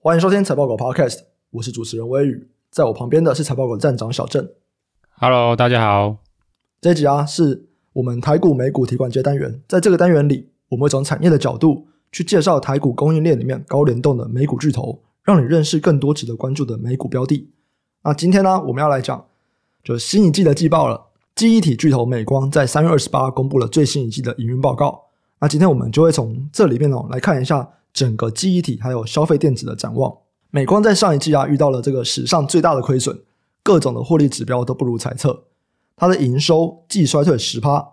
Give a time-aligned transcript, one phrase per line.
[0.00, 4.48] 欢迎收听财报狗 Podcast，我是主持人微宇，在我旁边的是财报狗站长小郑。
[5.16, 6.18] Hello，大家好。
[6.80, 17.50] 这一集啊，是我们台股美股提款机单元，在这个单元里，我们会从产业的角度去介绍台股供应链里面高联动的美股巨头，让你认识更多值得关注的美股标的。
[18.04, 19.26] 那今天呢，我们要来讲
[19.82, 21.06] 就是新一季的季报了。
[21.34, 25.06] 记忆体巨头美光在三月二十八公布了最新一季的营运报告。
[25.40, 30.16] 那今天我们就会从这里面哦来看一下整个记忆体还有消费电子的展望。
[30.50, 33.20] 美光在上一季啊遇到了这个史上最大的亏损，
[33.62, 35.44] 各种的获利指标都不如猜测。
[35.96, 37.84] 它的营收季衰退十趴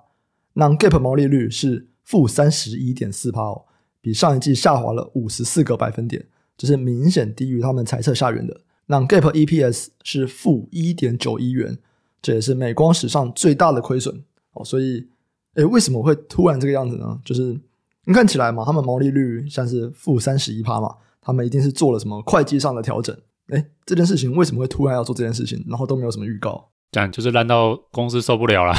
[0.54, 3.66] 那 gap 毛利率是负三十一点四趴哦，
[4.00, 8.62] 比上一季下滑了五十四个百分点，这是明显低于他们猜测下缘的。
[8.86, 11.78] 那 gap EPS 是负一点九一元，
[12.22, 14.64] 这也是美光史上最大的亏损哦。
[14.64, 15.08] 所以，
[15.56, 17.20] 诶，为什么会突然这个样子呢？
[17.26, 17.60] 就是
[18.06, 23.16] 你看起来嘛，他们毛利率像是负三十一趴嘛，他们一定是做了什么会计上的调整。
[23.50, 26.70] 诶，这件事情为什么会突然要做这件事情，然后都没有什么预告？
[26.92, 28.74] 这样就是烂到公司受不了了。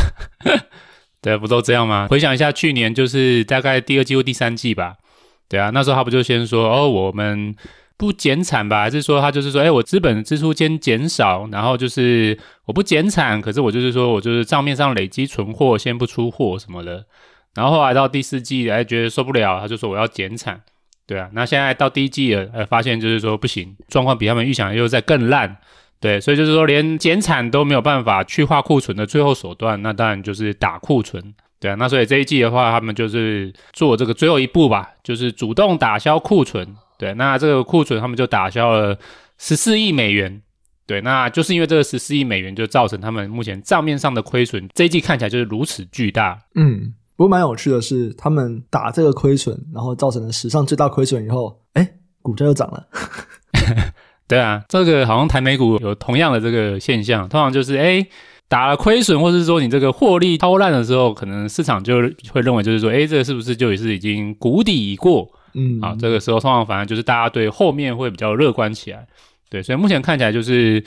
[1.20, 2.08] 对，不都这样吗？
[2.08, 4.96] 回想一下，去年就是大概第二季或第三季吧。
[5.48, 7.54] 对啊，那时候他不就先说哦，我们。
[7.98, 8.82] 不减产吧？
[8.82, 17.06] 还是说他就是说，哎，我资本支出先减少，然后就是我不减产，可是我就是说我就是账面上累积存货，先不出货什么的。
[17.56, 20.60] 然后后来到第四季，哎，觉得受不了，他就说我要减产。
[21.06, 25.56] 对啊，那现在到第一季了，呃，发现就是说不行，状况比他们预想的又再更烂。
[25.98, 31.34] 对，所以就是说连减产都没有办法去化库存的最后手段，那当然就是打库存。
[31.58, 36.76] 对啊，那所以这一季的话，他们就是做这个最后一步吧，就是主动打消库存。
[36.98, 38.98] 对，那这个库存他们就打消了
[39.38, 40.42] 十四亿美元。
[40.86, 46.38] 对，那就是因为这个十四亿美元，就造成他们目前账面上的亏损，这一季看起来就是如此巨大。
[46.54, 51.88] 嗯，不过蛮有趣的是，他们打这个亏损，然后造成了史上最大亏损以后，哎，
[52.22, 52.86] 股价又涨了。
[54.28, 58.06] 对啊，这个好像台美股有同样的这个现象，通常就是哎
[58.48, 61.96] 打了亏损，或是说你这个获利超烂的时候，可能市场就
[62.32, 65.28] 会认为就是说，哎，这个是不是就也是已经谷底已过？
[65.54, 69.06] 嗯，啊，这个时候通常反而就是大家对后面会比较乐观起来，
[69.48, 70.84] 对，所以目前看起来就是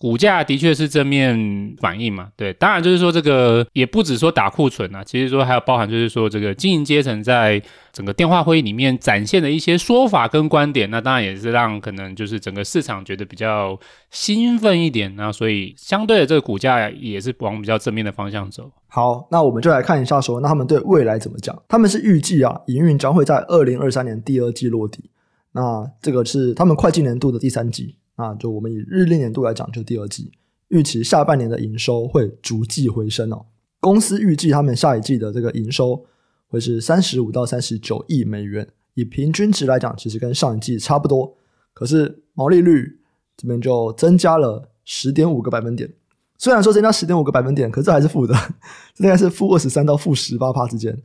[0.00, 1.36] 股价的确是正面
[1.78, 7.62] 反应嘛，对，当然就是说这个也不止说打库存啊，其实说还有包含就是说这个经营阶层在
[7.92, 13.78] 整个电话会议里面展现的一些说法跟观点，那当然也是让可能就是整个市场觉得比较
[14.10, 18.72] 兴奋一点，那所以相对的这个股价也是往比较正面的方向走。
[18.88, 21.54] 好，那我们就来看一下，说那他们对未来怎么讲？
[21.68, 25.10] 他们是预计啊，营运将会在二零二三年第二季落地。
[25.52, 30.30] 那这个是他们会计年度的第三季，那就我们以日历年度来讲，就第二季。
[30.68, 33.46] 预期下半年的营收会逐季回升哦。
[33.80, 36.04] 公司预计他们下一季的这个营收
[36.48, 41.34] 会是三十五到三十九亿美元，以平均值来讲，其实跟上一季差不多。
[41.72, 43.00] 可是毛利率
[43.38, 45.90] 这边就增加了十点五个百分点。
[46.36, 48.34] 虽然说增加十点五个百分点，可是还是负的，
[48.94, 50.96] 这应该是负二十三到负十八趴之间。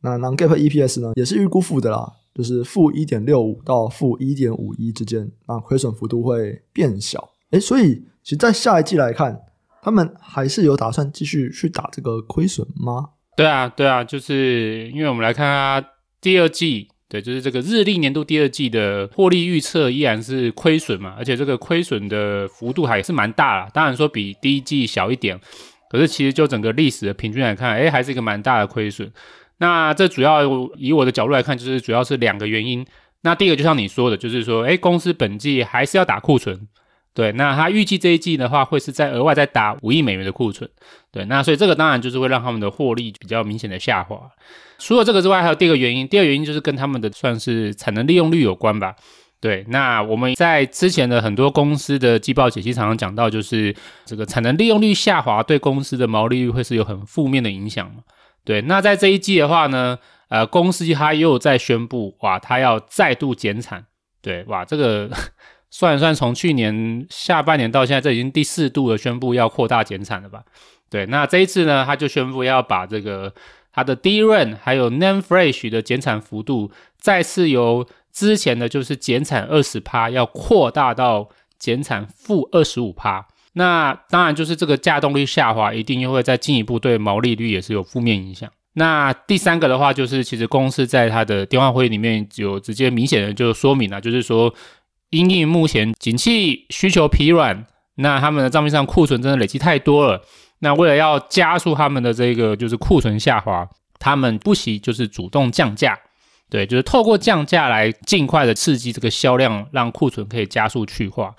[0.00, 7.30] 那 non-GAAP EPS 呢，也是预估负的啦，就是负一点六五到负一点五一之间，那亏损幅度会变小。
[7.50, 9.40] 诶，所以其实，在下一季来看，
[9.82, 13.10] 他们还是有打算继续去打这个亏损吗？
[13.36, 15.88] 对啊，对啊，就是因为我们来看它
[16.20, 16.88] 第二季。
[17.06, 23.70] 对，就是这个日历年度第二季的获利预测依然是亏损嘛，而且这个亏损的幅度还是蛮大啦。
[23.72, 25.38] 当然说比第一季小一点，
[25.90, 29.12] 可是其实就整个历史的平均来看，诶，还是一个蛮大的亏损。
[29.58, 30.42] 那这主要
[30.76, 32.84] 以我的角度来看，就是主要是两个原因。
[33.22, 36.68] 那第一个就像你说的，就是说，诶，公司本季还是要打库存。
[37.14, 40.68] 对，那他预计这一季的话，会是在额外再打五亿美元的库存。
[41.12, 44.20] 对，那所以这个当然就是会让他们的获利比较明显的下滑。
[44.78, 48.96] 除了这个之外，还有第二个原因，第二个原因就是跟他们的算是产能利用率有关吧。
[49.40, 58.02] 对，那我们在之前的很多公司的季报解析常常讲到，就是这个产能利用率下滑对公司的毛利率会是有很负面的影响嘛。
[58.44, 63.86] 对，那在这一季的话呢，呃，公司它又在宣布，哇，它要再度减产。
[64.20, 65.10] 对，哇，这个。
[65.76, 70.44] 算一算，从去年下半年到现在，这已经第四度的宣布要扩大减产了吧？
[70.88, 73.34] 对，那这一次呢，他就宣布要把这个
[73.72, 81.28] 它的 DRAM 还有 Name Flash 的减产幅度，再次由之前的就是减产二十趴，要扩大到
[81.58, 83.26] 减产负二十五趴。
[83.54, 88.48] 那当然就是这个价动率下滑，一定又会再进一步对毛利率也是有负面影响。
[88.74, 94.54] 那第三个的话，就是其实公司在它的电话会议里面有直接明显的就说明了，就是说。
[95.10, 97.64] 因应目前景气需求疲软，
[97.96, 100.20] 那他们的账面上库存真的累积太多了。
[100.58, 103.68] 那为了要加速他们的这个就是库存下滑，
[104.00, 105.96] 他们不惜就是主动降价。
[106.50, 111.32] 对，就是透过降价来尽快的刺激这个销量，让库存可以加速去化。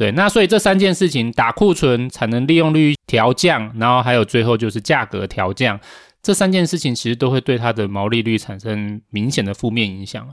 [0.00, 5.78] 对，那所以这三件事情，打库存、产能利用率调降，然后还有最后就是价格调降，
[6.22, 10.26] 这三件事情其实都会对它的毛利率产生明显的负面影响。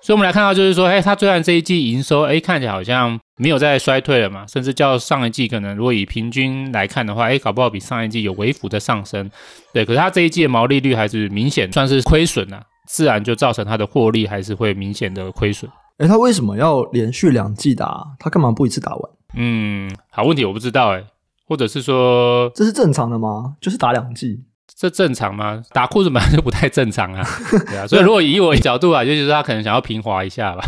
[0.00, 9.30] 所以我们来看到，就是说，哎，它虽然这一季营收，哎，看起来好像没有在衰退了嘛，甚至较上一季可能如果以平均来看的话，哎，搞不好比上一季有微幅的上升。
[9.72, 15.70] 对，可是它这一季的毛利率还是明显算是亏损啊，自然就造成它的获利还是会明显的亏损。
[15.98, 18.14] 哎，他为什么要连续两季打？
[18.18, 19.10] 他干嘛不一次打完？
[19.34, 21.04] 嗯，好问题，我不知道哎，
[21.46, 23.56] 或者是说这是正常的吗？
[23.60, 24.42] 就是打两季，
[24.74, 25.62] 这正常吗？
[25.72, 27.24] 打裤子本来就不太正常啊，
[27.68, 27.86] 对啊。
[27.86, 30.62] 所以如果以我的角度啊，就是他可能想要平滑一下吧，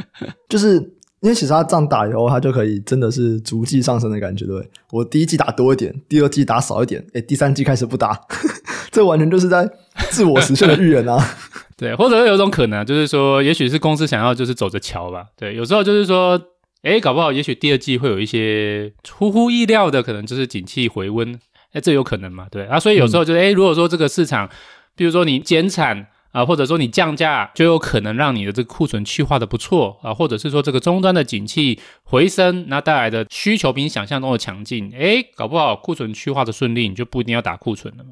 [0.48, 0.76] 就是
[1.20, 4.70] 因为其实他这样打以后，他就可以真的是逐季上升的感觉，对不对？
[4.92, 8.18] 我第一季打多一点，第二季打少一点，哎，第三季开始不打，
[8.90, 9.70] 这完全就是在
[10.10, 11.22] 自我实现的预言啊。
[11.80, 15.24] 对，或者是有一种可能，就是说，也许是公司想要就是走着瞧吧。
[15.34, 16.38] 对，有时候就是说，
[16.82, 21.40] 诶，搞不好，也许第二季会有一些出乎意料的，可能就是景气回温，
[21.72, 22.46] 诶，这有可能嘛？
[22.50, 24.46] 对啊，所以有时候就是，诶，如果说这个市场，
[24.94, 38.10] 比如说你减产啊，或者说你降价，就有可能让你的这个库存去化的不错啊，或者是说这个终端的景气回升，那带来的需求比你想象中的强劲，诶，搞不好库存去化的顺利，你就不一定要打库存了嘛。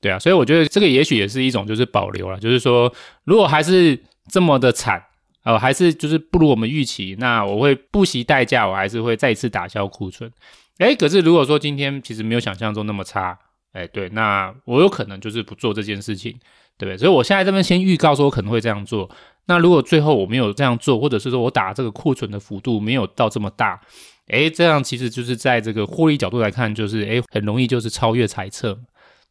[0.00, 2.92] 对啊，所以我觉得这个也许也是一种就是保留了，就是说
[3.24, 3.98] 如果还是
[4.30, 5.02] 这么的惨，
[5.44, 10.30] 呃，还是就是不如我们预期，那我会不惜代价，我还是会再次打消库存。
[10.78, 13.36] 诶，可是如果说今天其实没有想象中那么差，
[13.72, 16.32] 诶，对，那我有可能就是不做这件事情，
[16.76, 16.96] 对不对？
[16.96, 19.10] 所以我现在这边先预告说我可能会这样做。
[19.46, 23.80] 那如果最后我没有这样做，或者是说我打这个库存的幅度没有到这么大，
[24.28, 28.78] 诶，这样其实就是在这个获利角度来看，就是诶，很容易就是超越猜测。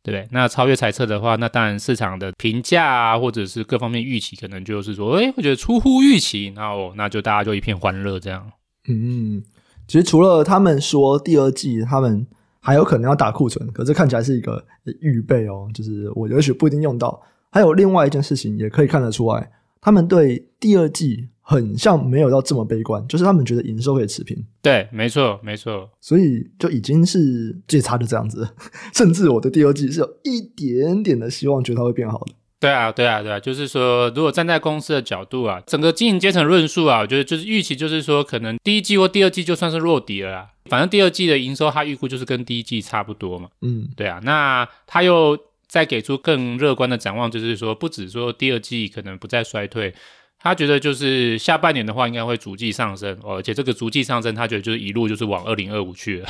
[0.08, 0.26] 对不对？
[0.32, 8.50] 那超越猜测的话，那当然市场的评价啊，或者是各方面预期，可能就是说，哎，我觉得出乎预期，然后那就大家就一片欢乐这样。
[8.88, 9.44] 嗯，
[9.86, 12.26] 其实除了他们说第二季他们
[12.62, 14.66] 还有可能要打库存，可是看起来是一个
[15.02, 17.22] 预备哦，就是我也许不一定用到。
[17.52, 19.52] 还有另外一件事情也可以看得出来，
[19.82, 21.28] 他们对第二季。
[21.50, 24.38] 很像没有到这么悲观，就是他们觉得营收可以持平。
[24.62, 25.90] 对，没错，没错。
[26.02, 28.46] 所以就已经是最差的这样子，
[28.94, 32.34] 甚至我的第二季是有一点点的希望，觉得它会变好的。
[32.60, 43.48] 对啊，对啊，对啊，就是说，如果站在公司的角度啊，整个经营阶层论述啊，我觉得就是预期，就是说，可能第一季或第二季就算是弱底了啦，反正第二季的营收它预估就是跟第一季差不多嘛。
[43.62, 49.94] 嗯，对啊，那他又再给出更乐观的展望，就是说，不止说第二季可能不再衰退。
[50.40, 56.30] 他觉得就是下半年的话，应该会逐季上升，而且这个逐季上升，他觉得就是一路就是往二零二五去了。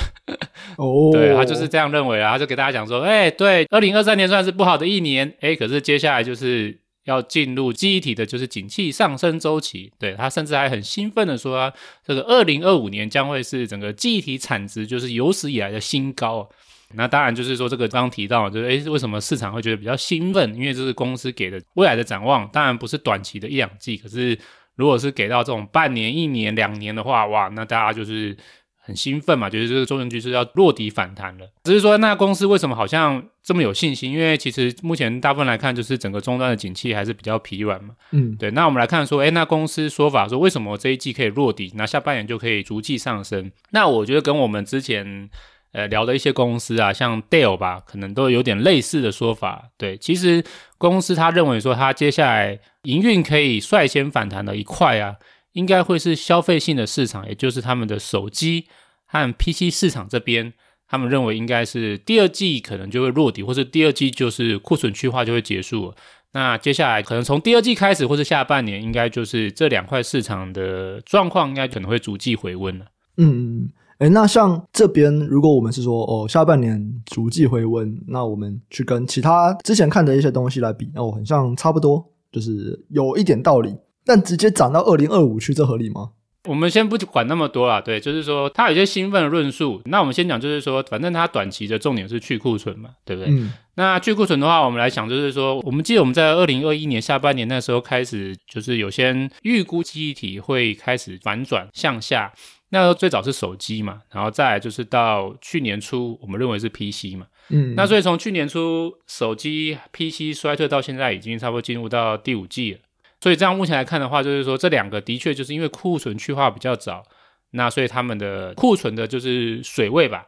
[0.77, 9.91] 哦， 对，他就是这样认为啊，他就给大家讲说，哎，对，二零二三年算是不好的一年，哎，可是接下来就是要进入记忆体的，就是景气上升周期。
[9.99, 11.71] 对，他甚至还很兴奋的说，
[12.05, 16.49] 这个二零二五年将会是整个记忆体产值就是有史以来的新高。
[16.93, 20.55] 那当然就是说，这个刚刚提到，就是诶，为什么市场会觉得比较兴奋？
[20.55, 23.97] 因为这是公司给的未来的展望，当然不是短期的一两季。
[23.97, 24.37] 可是
[24.75, 28.37] 如果是给到这种半年、一年、两年的话，哇，那大家就是
[28.77, 31.51] 很兴奋嘛，觉得这个中原局势要落底反弹了。
[31.65, 34.13] 只是说，那公司为什么好像这么有信心？
[34.13, 37.95] 因为其实目前大部分来看，就是整个终端的景气还是比较疲软嘛。
[38.11, 38.49] 嗯，对。
[38.51, 43.51] 那我们来看说，诶，那公司说法说，为什么这一季可以落底，那下半年就可以逐季上升？
[43.71, 45.29] 那我觉得跟我们之前。
[45.77, 49.69] 呃，聊的一些公司啊，像 Dell 吧，可能都有点类似的说法。
[49.77, 50.43] 对，其实
[50.79, 55.17] 公司他认为说，他接下来营运可以率先反弹的一块啊，
[55.51, 58.65] 应该会是消费性的市场，也就是他们的手机
[59.05, 60.51] 和 PC 市场这边，
[60.87, 65.95] 他们认为应该是第二季可能就会落底，或是第二季就是库存去化就会结束了。
[66.31, 72.85] 那接下来可能从第二季开始，或是下半年，应该就是这两块市场的状况，应该可能会逐季回温了。
[73.17, 73.69] 嗯嗯。
[73.99, 83.75] 诶，那像这边，如果我们是说哦，下半年逐季回温，那我们去跟其他之前看的一些东西来比，那我很像差不多，就是有一点道理。
[84.05, 86.11] 但直接涨到二零二五去，这合理吗？
[86.47, 89.81] 我们先不管那么多啦，对，就是说他有些兴奋的论述。
[89.83, 93.33] 那我们先讲，就是说，反正它短期的重点是去库存嘛，对不对？
[93.33, 93.51] 嗯。
[93.75, 102.31] 那去库存的话，我们来想，就是说，我们记得我们在二零二一年下半年那时候开始，就是有些预估记忆体会开始反转向下。
[102.69, 112.79] 那时候最早是手机嘛，然后再来就是到去年初，我们认为是 PC 嘛，嗯，那所以从去年初手机 PC 衰退到现在，已经差不多进入到第五季了。
[113.19, 117.03] 所以这样目前来看的话，就是说这两个的确就是因为库存去化比较早，
[117.51, 120.27] 那所以他们的库存的就是水位吧，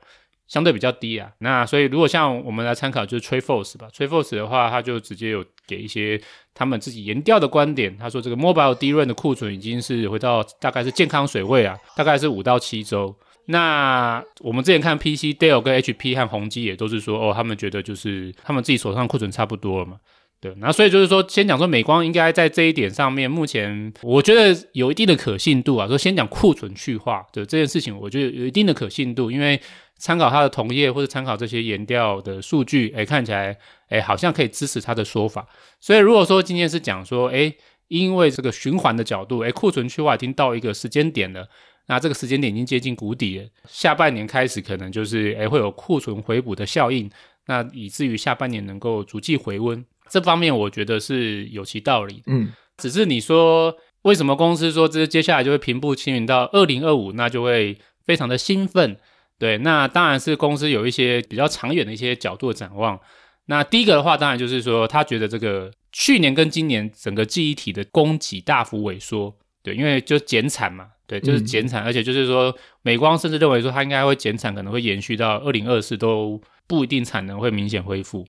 [0.49, 1.31] 相对比较低啊。
[1.37, 6.21] 那所以如果像我们来参考就是 TrendForce 吧，TrendForce 的话，他就直接有给一些
[6.53, 7.95] 他们自己研调的观点。
[7.97, 13.15] 他说这个 Mobile DRAM 的库存已经是回到大概是健康水位啊，大概是五到七周。
[13.45, 19.97] 那我们之前看 PC Dell 跟 HP 和宏基也都是说，哦，他们觉得就是他们自己手上库存差不多了嘛。
[20.41, 25.85] 对，那所以就是说，先讲说美光应该在这一点上面，目前我觉得有一定的可信度啊。
[25.85, 29.59] 说先讲库存去化的这件事情，我觉得有一定的可信度，因为
[29.99, 33.55] 参考它的同业或者参考这些研调的数据，哎，看起来
[33.89, 35.45] 哎好像可以支持他的说法。
[35.79, 37.53] 所以如果说今天是讲说，哎，
[37.89, 41.47] 因为这个循环的角度，哎，库存去化已经到一个时间点了，
[41.87, 47.09] 那这个时间点已经接近谷底了，下半年开始可能就是哎会有库存回补的效应，
[47.47, 49.85] 那以至于下半年能够逐季回温。
[50.09, 58.97] 这方面我觉得是有其道理，嗯，只是你说为什么公司说这接下来就会平步青云到二零二五，那就会非常的兴奋，
[59.39, 62.99] 对，那当然是公司有一些比较长远的一些角度的展望。
[63.45, 78.27] 那第一个的话，当然就是说他觉得这个去年跟今年整个记忆体的供给大幅萎缩，对，因为就减产嘛，对，就是减产，嗯，而且就是说美光甚至认为说它应该会减产，可能会延续到二零二四都不一定产能会明显恢复。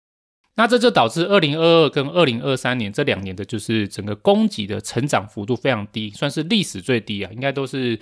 [0.56, 7.98] 那这就导致二零二二跟二零二三年这两年的，就是整个供给的成长幅度非常低，算是历史最低啊，应该都是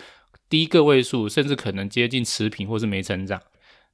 [0.48, 3.40] 低个位数，甚至可能接近持平或是没成长。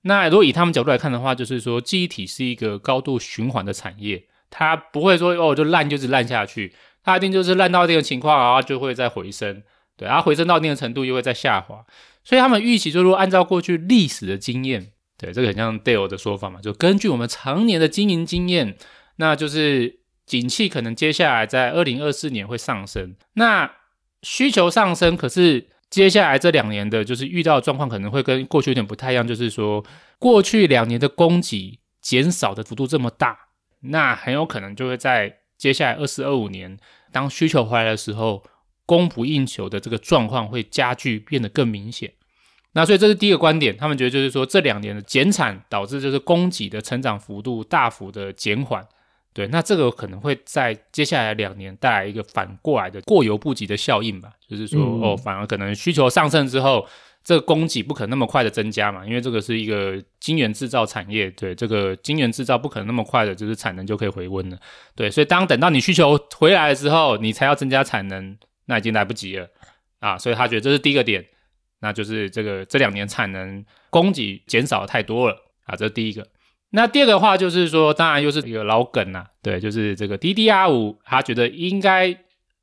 [0.02, 9.62] 那如果以他们角度来看的话，就是说记忆体是一个高度循环的产业，它不会说哦就烂就是烂下去，它一定就是烂到一定的情况，然后就会再回升，
[9.96, 11.84] 对，然后回升到一定的程度又会再下滑，
[12.22, 14.92] 所以他们预期就是说按照过去历史的经验。
[15.16, 18.76] 对，这个很像 Dell 的说法嘛，就根据我们常年的经营经验，
[19.16, 23.14] 那就是景气可能接下来在二零二四年会上升。
[23.34, 23.70] 那
[24.22, 29.84] 需求上升，可是接下来这两年的就是遇到的状况可能会跟过去有点不太一样，就是说
[30.18, 33.38] 过去两年的供给减少的幅度这么大，
[33.80, 36.76] 那很有可能就会在接下来二四二五年，
[37.12, 38.42] 当需求回来的时候，
[38.84, 42.12] 供不应求的这个状况会加剧，变得更明显。
[42.72, 48.84] 那所以这是第一个观点，他们觉得就是说这两年的减产导致就是供给的成长幅度大幅的减缓，
[49.34, 56.86] 对，那这个可能会在接下来两年带来一个反过来的过犹不及的效应吧，就是说、嗯、哦，反而可能需求上升之后，
[57.24, 64.58] 这个供给不可能那么快的增加嘛，因为这个是一个晶圆制造产业，对，这个晶圆制造不可能那么快的就是产能就可以回温了，
[64.94, 69.48] 对，所以当等到你需求回来的时候，你才要增加产能，那已经来不及了
[69.98, 71.26] 啊，所以他觉得这是第一个点。
[71.80, 76.26] 那就是这个这两年产能供给减少的太多了啊，这是第一个。
[76.74, 82.14] 那第二个的话就是说，当然又是一个老梗呐、啊，对，就是这个 DDR 五他觉得应该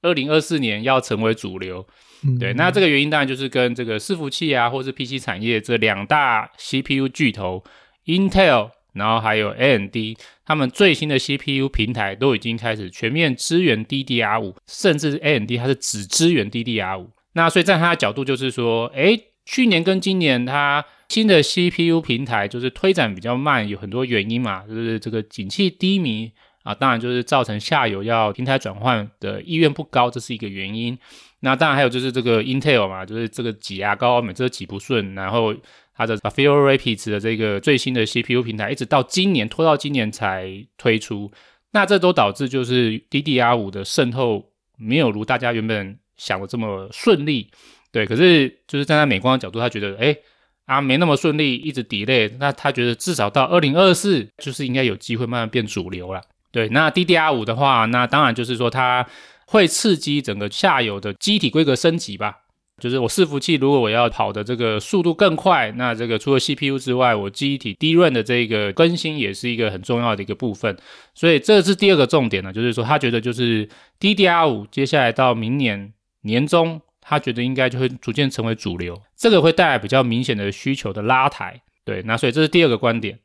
[0.01, 1.87] 二零二四年要成为主流。
[2.23, 7.63] 嗯、对，那这个原因当然就是跟这个伺服器啊，或是 PC 产业这两大 CPU 巨头
[8.05, 9.95] Intel，然后还有 AMD，
[10.45, 17.09] 他们最新的 CPU 平台都已经开始全面支援 DDR 五甚至 AMD 它是只支援 DDR 五。
[17.33, 26.31] 那所以在他的角度就是说，诶，去年跟今年它新的 CPU 平台就是推展比较慢，有很多原因嘛，就是这个景气低迷
[26.63, 30.97] 啊，当然就是造成下游要平台转换的意愿不高，这是一个原因。
[31.41, 35.53] 那当然还有就是这个 Intel 嘛，就是这个挤牙膏，每次都挤不顺，然后
[35.95, 41.31] 它的 Sapphire Rapids 的这个最新的 CPU 平台一直到今年拖到今年才推出，
[41.71, 45.97] 那这都导致就是 DDR5 的渗透没有如大家原本。
[46.17, 47.49] 想的这么顺利，
[47.91, 50.15] 对，可是就是站在美光的角度，他觉得，哎，
[50.65, 56.21] 啊，没那么顺利，一直 delay，那他觉得至少到二零二四，就是应该有机会慢慢变主流了。
[56.53, 59.05] 对，那 DDR 五的话，那当然就是说它
[59.47, 62.37] 会刺激整个下游的机体规格升级吧。
[62.81, 70.75] 就是我伺服器如果我要跑的这个速度更快，那这个除了 CPU 之外，我机体 DRAM 的这个更新也是一个很重要的一个部分。
[71.13, 73.67] 所以这是第二个重点呢，就是说他觉得就是
[73.99, 75.93] DDR 五接下来到明年。
[76.23, 81.59] 年终，他觉得应该就会逐渐成为主流，这个会带来比较明显的需求的拉抬。
[81.83, 83.19] 对，那所以这是第二个观点。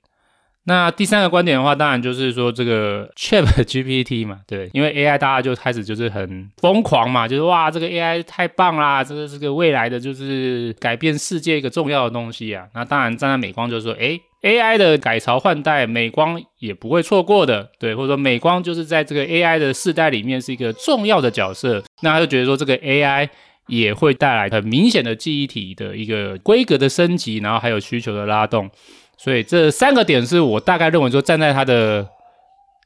[0.69, 12.67] 那第三个观点的话，当然就是说这个 ChatGPT 嘛，对，因为 AI 大家就开始就是很疯狂嘛，就是哇，这个 AI 太棒啦，这个是个未来的就是改变世界一个重要的东西啊。
[12.75, 21.81] 那当然站在美光就是说，诶 AI 的改朝换代，美光也不会错过的，对，或者说美光就是在这个 AI 的世代里面是一个重要的角色。
[22.03, 23.29] 那他就觉得说，这个 AI
[23.67, 28.71] 也会带来很明显的记忆体的一个规格的升级，然后还有需求的拉动。
[29.17, 32.07] 所以这三个点是我大概认为说站在它的，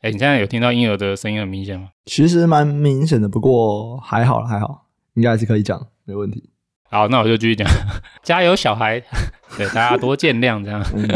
[0.02, 1.88] 哎，你现在有听到婴儿的声音很明显吗？
[2.06, 6.50] 其实蛮明显的，不过还好还好，应该还是可以讲，没问题。
[6.88, 7.68] 好，那我就继续讲，
[8.22, 9.02] 加油，小孩。
[9.56, 10.84] 对，大家多见谅这样。
[10.94, 11.08] 嗯、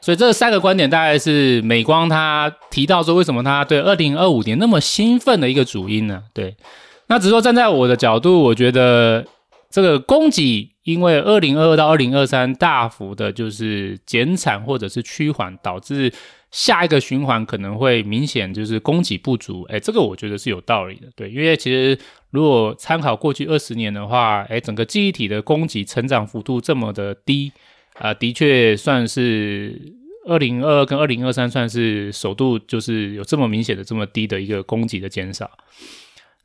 [0.00, 6.22] 所以这三个观点大概是美光他提到说，为什么他对二零二五年那么兴奋的一个主因呢？
[6.32, 6.56] 对，
[7.08, 9.26] 那只是说站在我的角度，我觉得
[9.70, 16.12] 这个供给因为二零二二到二零二三大幅的就是减产或者是趋缓，导致。
[16.52, 21.98] 下一个循环可能会明显就是供给不足，哎，这个我觉得是有道理的，对，因为其实
[22.30, 27.52] 如果参考过去二十年的话，哎，整个记忆体的供给成长幅度这么的低，
[27.94, 29.92] 啊、的确算是
[30.26, 35.50] 二零二二跟二零二三算是首度就是有这么明显的这么低的一个供给的减少。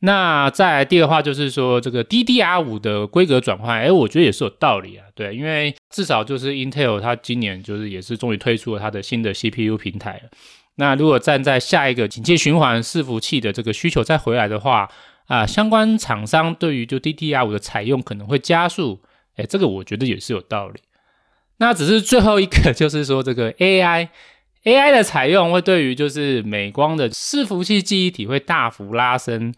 [0.04, 5.06] 那再来第二个话就是说，这个 DDR5 的规格转换，哎，我觉得也是有道理啊。
[5.14, 10.30] 对，因为至少就是 Intel 它今年就是也是终于推出了它的新的 CPU 平台了。
[10.78, 14.90] 那如果站在下一个紧接循环伺服器的这个需求再回来的话，
[15.28, 19.02] 啊，相关厂商对于就 DDR5 的采用可能会加速。
[19.36, 20.80] 哎，这个我觉得也是有道理。
[21.58, 24.10] 那只是最后一个就是说，这个 AI
[24.64, 29.54] AI 的采用会对于就是美光的伺服器记忆体会大幅拉升。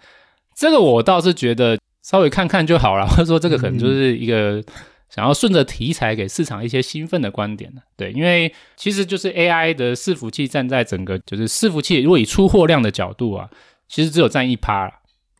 [0.55, 4.63] 这个我倒是觉得稍微看看就好了， 或者说这个可能就是一个
[5.09, 7.71] 想要顺着题材给市场一些兴奋的观点。
[7.95, 13.49] 对，因为其实就是 AI 的伺服器站在整个就是伺服器，如果以出货量的角度啊，
[13.87, 14.91] 其实只有占一趴了。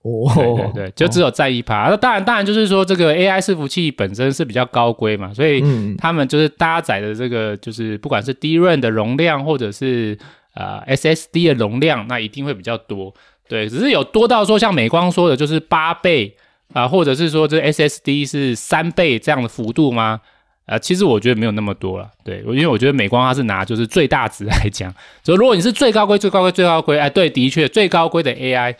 [0.04, 1.88] 哦，对对对，就只有占一趴。
[1.90, 5.64] 那当然当然就是说这个 AI 伺服器本身是比较高规嘛，所以
[5.98, 10.18] 他们就是搭载的这个就是不管是 DRAM 的容量或者是
[10.56, 13.14] 呃 SSD 的容量，那一定会比较多。
[13.48, 16.36] 对，只是有多到说像美光说的，就是八倍
[16.74, 20.22] 啊、或者是说这 SSD 是三倍这样的幅度吗？
[20.66, 22.10] 呃，其实我觉得没有那么多了。
[22.24, 24.92] 对，因为我觉得美光它是拿就是最大值来讲，
[25.24, 28.74] 所以如果你是最高规、最高规、最高规，哎，对，的确最高规的 AI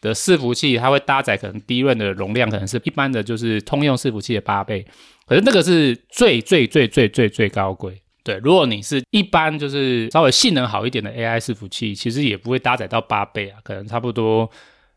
[0.00, 4.86] 的伺服器，它会搭载可能低润的容量可能是一般的就是通用伺服器的八倍，
[5.26, 8.00] 可是那个是最最最最最最高规。
[8.26, 14.50] 对，如果你是一般就是稍微性能好一点的 AI 伺服器，其实也不会搭载到八倍啊，可能差不多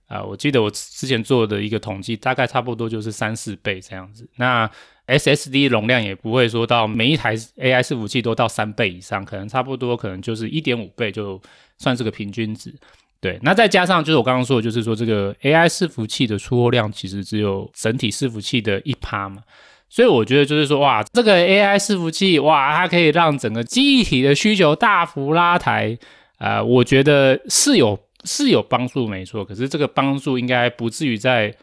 [0.08, 4.28] 啊、我记得我之前做的一个统计，大概差不多就是三四倍这样子。
[4.38, 4.68] 那
[5.06, 11.40] SSD 容量也不会说到每一台 AI 伺服器都到三倍以上，可能差不多可能就是一点五倍就
[11.78, 12.74] 算是个平均值。
[13.22, 19.44] 对，那再加上就是我刚刚说的，就是说这个 AI 伺服器的出货量其实只有整体伺服器的一趴嘛。
[19.90, 25.98] 所以我觉得就是说，哇，这个 AI 伺服器，哇，它可以让整个机体的需求大幅拉抬，
[26.38, 29.44] 呃，我觉得是有是有帮助，没错。
[29.44, 31.54] 可是这个帮助应该不至于在。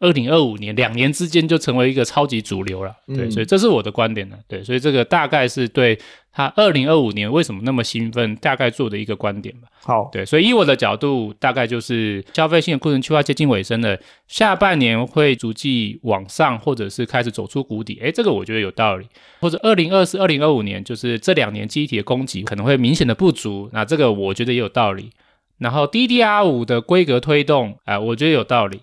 [0.00, 5.98] 二零二五年两年之间就成为一个超级主流了，对，所以这是我的观点呢，对，所以这个大概是对
[6.32, 9.68] 他二零二五年为什么那么兴奋，大概做的一个观点吧。
[9.82, 19.06] 好，对，所以以我的角度，大概就是消费性的库存去化接近尾声了，下半年会逐季往上，或者是开始走出谷底，诶，这个我觉得有道理。
[19.40, 25.10] 或者二零二四、二零二五年，就是这两年机体的供给可能会明显的不足，那这个我觉得也有道理。
[25.58, 28.80] 然后 DDR 五的规格推动，哎，我觉得有道理。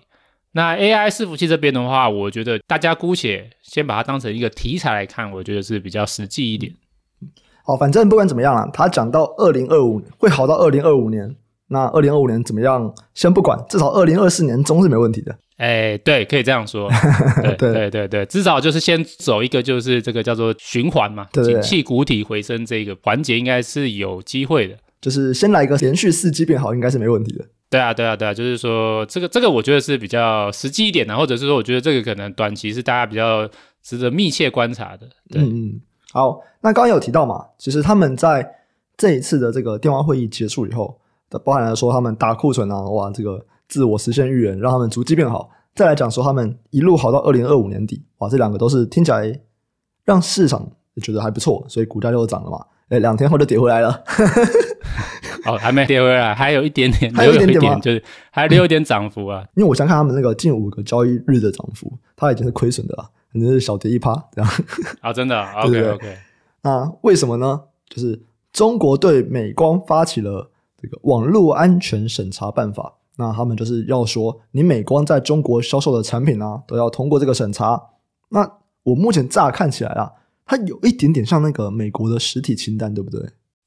[0.54, 6.72] 那 AI 伺服器这边的话，我觉得大家姑且先把它当成一个题材来看，我觉得是比较实际一点。
[7.64, 11.34] 好，反正不管怎么样啦，他讲到二零二五会好到二零二五年，
[11.68, 15.34] 那二零二五年怎么样先不管，至少二零二四年中是没问题的。
[15.58, 16.90] 哎，对，可以这样说。
[17.40, 24.76] 对对对对对，至少就是先走一个就是这个叫做循环嘛，对对对，景气谷底回升这个环节应该是有机会的。
[25.00, 27.44] 就是先来一个连续四季变好，应该是没问题的。
[27.72, 33.48] 对啊，对啊，对啊，就是说这个这个，我觉得是比较实际一点的，或者是说，我觉得这个可能短期是大家比较
[33.82, 35.08] 值得密切观察的。
[35.30, 35.80] 对，嗯，
[36.12, 38.46] 好，那刚刚有提到嘛，其实他们在
[38.98, 41.00] 这一次的这个电话会议结束以后，
[41.42, 45.48] 包含来说他们打库存啊，哇，这个自我实现预言，让他们逐季变好。
[45.74, 49.40] 再来讲说他们一路好到二零二五年底，哇，这两个都是听起来
[50.04, 50.70] 让市场
[51.02, 52.62] 觉得还不错，所以股价就涨了嘛。
[52.90, 54.04] 哎，两天后就跌回来了。
[55.46, 59.44] 哦，还没跌回来，还有一点点，还有一点点，就是还留有一点涨幅啊。
[59.56, 64.50] 因为我想看他们那个近五个交易日的涨幅，它已经是亏损的了，可能是小跌一趴这样。
[65.00, 66.16] 啊， 真的， OK OK。
[66.62, 67.60] 那为什么呢？
[67.88, 70.50] 就是中国对美光发起了
[70.80, 77.82] 这个网络安全审查办法，那他们就是要说，你美光在中国销售的产品啊，都要通过这个审查。
[78.28, 78.48] 那
[78.84, 80.12] 我目前乍看起来啊，
[80.46, 83.20] 它有一点点像那个美国的实体清单，对不对？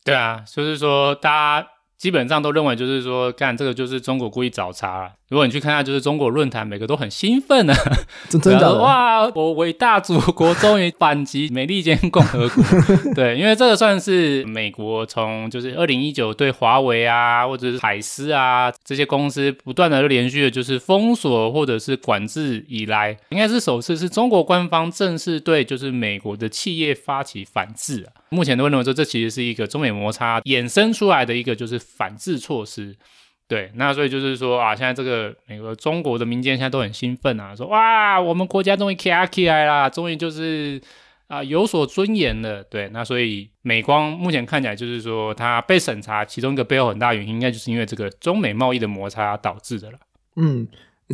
[0.06, 5.14] 对啊，就是说，大家基本上都认为，就是说，干这个就是中国故意找茬了。
[5.30, 7.74] 如果你去看下，就是中国论坛，每个都很兴奋啊，
[8.30, 9.28] 真 真的 哇！
[9.34, 12.64] 我伟大祖国终于反击美利坚共和国。
[13.16, 28.22] 对，因为这个算是美国从就是二零一九对华为啊，或者是海思啊这些公司不断的连续的就是封锁或者是管制以来，应该是首次是中国官方正式对就是美国的企业发起反制啊。
[28.30, 32.96] 目前的认为说，这其实是一个中美摩擦衍生出来的一个就是反制措施。
[33.48, 40.82] 对，那所以就是说啊，现在这个美国中国的民间现在都很兴奋啊，说哇，我们国家终于起来起来啦，终于就是
[41.28, 42.64] 啊有所尊严了。
[42.64, 50.00] 对，那所以美光目前看起来就是说它被审查，其中一个背后很大原因，应该就是因为这个中美贸易的摩擦导致的了。
[50.38, 50.68] 嗯，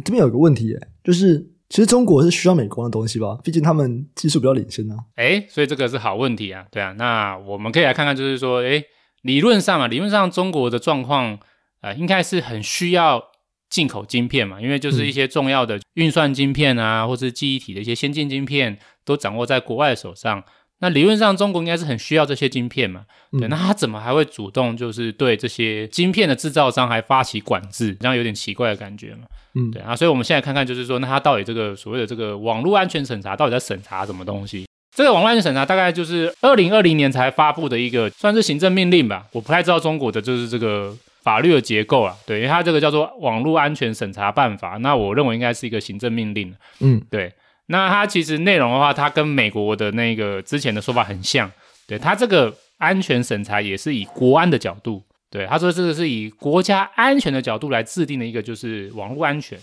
[0.06, 3.38] 这边有个问题，诶就是其实中国是需要美光的东西吧？
[3.44, 4.96] 毕竟他们技术比较领先啊。
[5.18, 6.66] 诶所以这个是好问题啊。
[6.72, 8.86] 对啊，那我们可以来看看，就是说，诶
[9.24, 11.38] 理论上啊，理论上中国的状况。
[11.82, 13.22] 啊、呃，应该是很需要
[13.70, 20.44] 进口晶片嘛，因为就是一些重要的运算晶片啊，嗯、或是记忆体的一些先进晶片都掌握在国外的手上。
[20.84, 23.06] 那理论上，中国应该是很需要这些晶片嘛。
[23.40, 27.96] 对，嗯、那他怎么还会主动就是对这些晶片的制造商还发起管制？
[28.00, 29.28] 这样有点奇怪的感觉嘛。
[29.54, 29.96] 嗯，对啊。
[29.96, 34.66] 所以我们现在看看，就是说，那他到底这个所谓的这个网络安全审查到底在审查什么东西？
[34.96, 39.28] 这个网络安全审查大概就是二零二零年才发布的一个算是行政命令吧。
[39.34, 40.98] 我不太知道中国的就是这个。
[41.24, 46.56] 法律的结构啊，对，因为它这个叫做《网络安全审查办法》，那我认为应该是一个行政命令。
[46.80, 47.32] 嗯，对。
[47.68, 51.50] 那它其实内容的话，它跟美国的那个之前的说法很像。
[51.88, 59.58] 对，它这个安全审查也是以国安的角度，对，他说这个是以国家安全的角度来制定的一个就是网络安全。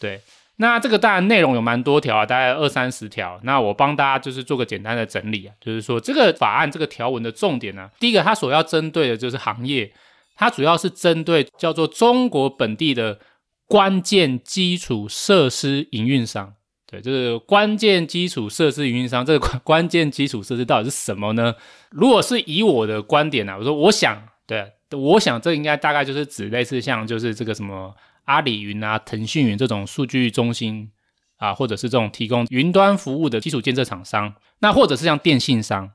[0.00, 0.20] 对，
[0.56, 3.38] 那这个当然内容有蛮多条啊，大概二三十条。
[3.44, 9.88] 那我帮大家就是做个简单的整理啊，就是说这个法案这个条文的重点呢、啊，第一个它所要针对的就是行业。
[10.36, 13.18] 它主要是针对叫做中国本地的
[13.66, 16.54] 关键基础设施营运商，
[16.86, 19.24] 对，就是关键基础设施营运商。
[19.24, 21.54] 这个关关键基础设施到底是什么呢？
[21.90, 27.94] 如果是以我的观点啊，我说我想，对，我想这应该大概就是指类似像就是这个什么
[28.26, 30.90] 阿里云啊、腾讯云这种数据中心
[31.38, 35.90] 啊，或者是这种提供云端服务的基础建设厂商，那或者是像电信商。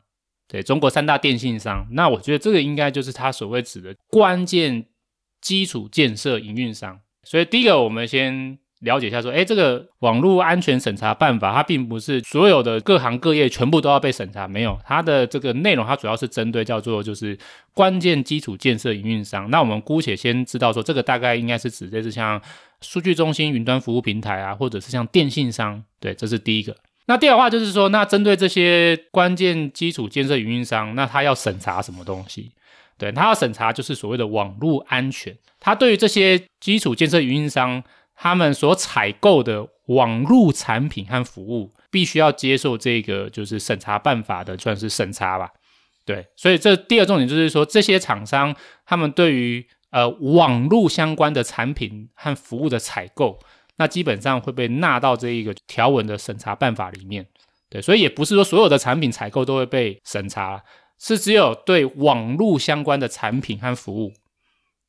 [0.52, 4.86] 对，中国三大电信商，那我觉得这个应该就是他所谓指的关键
[5.40, 7.00] 基础建设营运商。
[7.24, 17.38] 所以第一个，我们先了解一下，说，诶，这个网络安全审查办法，它并不是所有的各行各业全部都要被审查，没有，它的这个内容，它主要是针对叫做就是
[17.74, 19.50] 关键基础建设营运商。
[19.50, 22.42] 那我们姑且先知道说，这个大概应该是指的是像
[22.82, 25.82] 数据中心、云端服务平台啊，或者是像电信商。
[26.02, 26.76] 对，这是第一个。
[27.12, 32.54] 那第二话就是说，那针对这些关键基础建设营运商，那他要审查什么东西？
[32.98, 35.38] 对，他要审查就是所谓的网络安全。
[35.60, 37.84] 他对于这些基础建设营运商，
[38.16, 45.50] 他们所采购的网络产品和服务，必须要接受这个就是审查办法的，算是审查吧。
[46.06, 53.38] 对，所以这第二重点就是说，这些厂商他们对于呃网络相关的产品和服务的采购。
[53.78, 57.26] 那基本上会被纳到这一个条文的审查办法里面，
[57.70, 60.64] 对，所以也不是说所有的产品采购都会被审查，
[61.00, 64.14] 是只有对网络相关的产品和服务，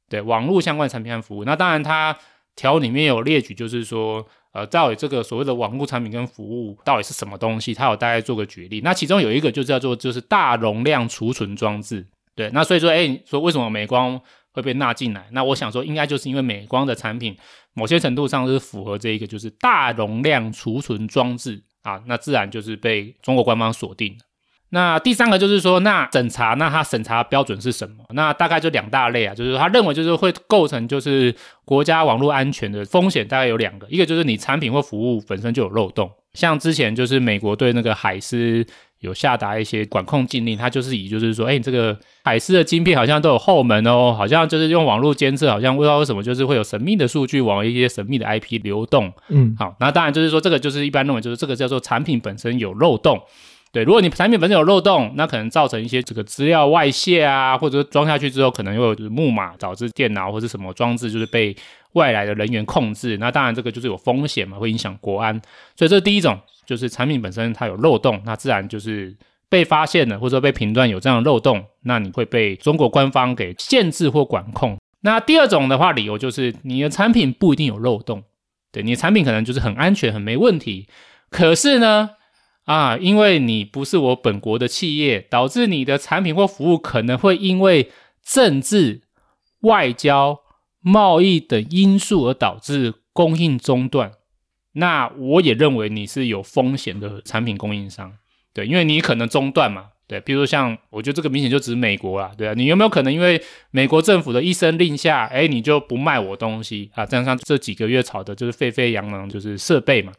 [0.08, 1.44] 对，网络相关的产品和服务。
[1.44, 2.18] 那当然，它
[2.54, 8.82] 条里面有列举，就是说，呃，到底这个所谓的网络产品跟服务到底是什么东西，它有大概做个举例。
[8.82, 14.20] 那其中有一个就叫做就是大容量储存装置，对，那所以说，哎，说为什么美光
[14.52, 15.26] 会被纳进来？
[15.32, 17.36] 那我想说，应该就是因为美光的产品。
[17.74, 24.18] 某些程度上是符合这一个，就是大容量储存装置啊，那自然就是被中国官方锁定了。
[24.68, 28.04] 那第三个就是说，那审查，那它审查标准是什么？
[28.10, 31.34] 那大概就两大类啊，就是他认为就是会构成就是
[31.64, 38.66] 国家网络安全的风险，大概有两个，一个就是你产品或服务本身就有漏洞，像之前就是美国对那个海思。
[39.02, 49.12] 有下达一些管控禁令，它就是以就是说，哎，这个海思的晶片好像都有后门哦，好像就是用网络监测，好像不知道为什么就是会有神秘的数据往一些神秘的 IP 流动。
[49.28, 53.20] 嗯，好，那当然就是说这个就是一般认为就是这个叫做产品本身有漏洞。
[53.72, 61.56] 对，如果你产品本身有漏洞，那可能造成一些这个资料外泄啊，或者装下去之后可能又有木马，导致电脑或者什么装置就是被
[61.94, 65.40] 外来的人员控制，那当然这个就是有风险嘛，会影响国安。
[65.76, 66.38] 所以这是第一种。
[66.64, 69.14] 就是产品本身它有漏洞，那自然就是
[69.48, 74.78] 被发现了，或者说被评断有这样的漏洞，那你会被中国官方给限制或管控。
[75.00, 78.22] 那第二种的话，理由就是你的产品不一定有漏洞，
[78.70, 80.86] 对，你的产品可能就是很安全、很没问题。
[81.30, 82.10] 可是呢，
[82.64, 87.90] 啊，因为你不是我本国的企业，导致你的产品或服务可能会因为
[88.24, 89.02] 政治、
[89.62, 90.38] 外交、
[90.82, 94.12] 贸易等因素而导致供应中断，
[94.72, 98.12] 那我也认为你是有风险的产品供应商，
[98.52, 103.40] 对，因为你可能中断嘛，对，比如说像我觉得这个明显就指美国啦，对啊，你有没有可能因为
[103.70, 106.90] 美国政府的一声令下，哎，你就不卖我东西。
[106.94, 107.06] 啊？
[107.06, 110.12] 这样像这几个月炒的就是沸沸扬扬，就是设备嘛，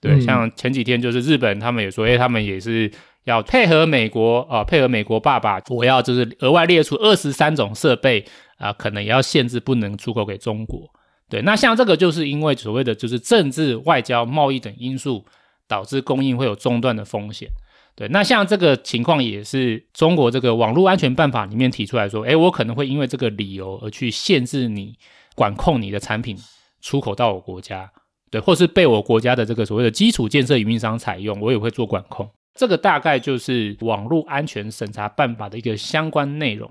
[0.00, 2.90] 对，嗯、像前几天就是日本他们也说，哎，他们也是。
[3.24, 8.22] 要配合美国啊，配合美国爸爸，我要就是额外列出二十三种设备
[8.58, 10.88] 啊，可能也要限制不能出口给中国。
[11.28, 15.24] 对，那像这个就是因为所谓的就是政治、外交、贸易等因素
[15.66, 17.48] 导致供应会有中断的风险。
[17.96, 24.98] 对，那像这个情况也是中国这个网络安全办法里面提出来说，诶，我可能会因为这个理由而去限制你、
[25.34, 26.36] 管控你的产品
[26.80, 27.90] 出口到我国家，
[28.30, 32.28] 对，或是被我国家的这个所谓的基础建设运营商采用，我也会做管控。
[32.54, 36.70] 这个大概就是网络安全审查办法的一个相关内容。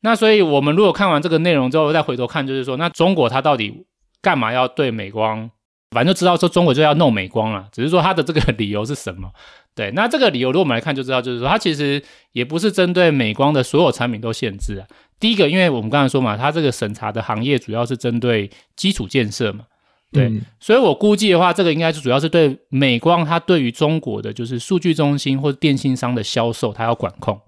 [0.00, 3.84] 那所以，我们如果看完这个内容之后，再回头看，就是说，那中国它到底
[4.22, 5.50] 干嘛要对美光？
[5.90, 9.30] 反正就知道说中国就要弄美光了，只是说它的这个 理由是什么？
[9.74, 14.86] 对，那这个理由如果我们来看就知道，就是说它其实也不是针对美光的所有产品都限制啊。
[15.18, 19.64] 第一个，因为我们刚才说嘛，它这个审查的行业主要是针对基础建设嘛。
[20.12, 27.38] 对，嗯、所以我估计的话，这个应该是主要是对美光，它对于中国的就是数据中心或者电信商的销售，它要管控。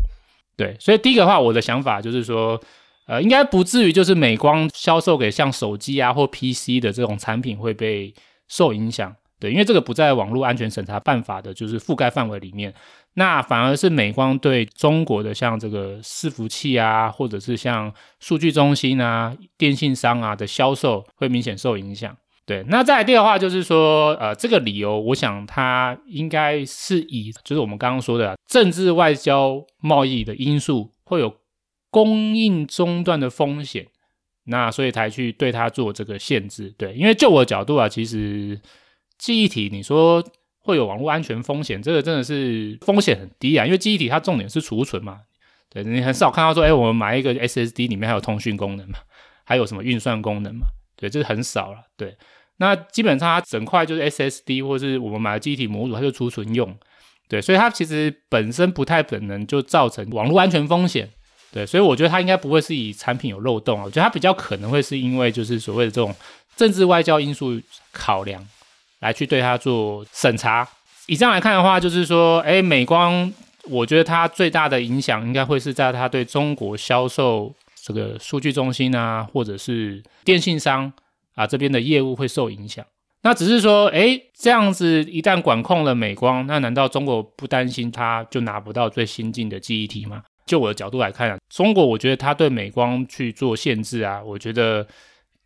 [0.61, 2.61] 对，所以第一个的话，我的想法就是说，
[3.07, 8.13] 呃，应该不至于就是美光销售给像手机啊或 PC 的这种产品会被
[8.47, 9.17] 受影响。
[9.39, 12.75] 对，因为这个不在网络安全审查办法的就是覆盖范围里面。
[13.15, 22.15] 那反而是美光对中国的像这个伺服器啊，或者是像数据中心啊、电信商啊的销售会明显受影响。
[22.51, 31.33] 对，那再来第二话就是说，呃，这个理由，我想它应该是以就是我们刚刚说的啊政治、外交、贸易的因素会有
[31.91, 33.87] 供应中断的风险，
[34.47, 36.75] 那所以才去对它做这个限制。
[36.77, 38.61] 对，因为就我的角度啊，其实
[39.17, 40.21] 记忆体你说
[40.59, 45.21] 会有网络安全风险，这个真的是风险很低啊，因为记忆体它重点是储存嘛。
[45.69, 48.99] 对，你很少看到说，哎，我们买一个 SSD 里面还有通讯功能嘛，
[49.45, 50.67] 还有什么运算功能嘛？
[50.97, 51.85] 对，这是很少了。
[51.97, 52.17] 对。
[52.63, 56.77] 那基本上它整块就是 SSD 或是我们买的机体模组，它就储存用，
[57.27, 61.09] 对，所以它其实本身不太可能就造成网络安全风险，
[61.51, 66.15] 对，所以我觉得它应该不会是以产品有漏洞啊，我觉得它比较可能会是因为就是所谓的这种
[66.55, 67.59] 政治外交因素
[67.93, 68.47] 考量
[68.99, 70.69] 来去对它做审查。
[71.07, 73.33] 以上来看的话，就是说，哎，美光，
[73.65, 80.93] 我觉得它最大的影响应该会是在它对中国销售这个数据中心啊，或者是电信商。
[81.35, 82.85] 啊，这边的业务会受影响。
[83.23, 90.23] 那只是说，诶，这样子一旦管控了美光，那难道中国不担心它就拿不到最新进的记忆体吗？
[90.47, 94.87] 就我的角度来看啊，中国我觉得它对美光去做限制啊，我觉得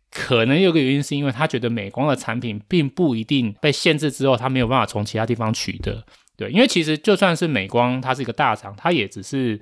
[0.09, 6.01] 可能有个原因是因为他觉得美光的产品并不一定被限制之后，他没有办法从其他地方取得。
[6.37, 9.59] 对，因为其实就算是美光，它是一个大厂，它也只是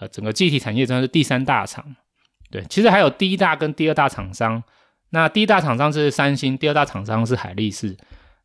[0.00, 1.94] 呃整个记忆体产业中是第三大厂。
[2.50, 4.60] 对，其实还有第一大跟第二大厂商。
[5.14, 7.94] 那第一大厂商是三星，第二大厂商是海力士。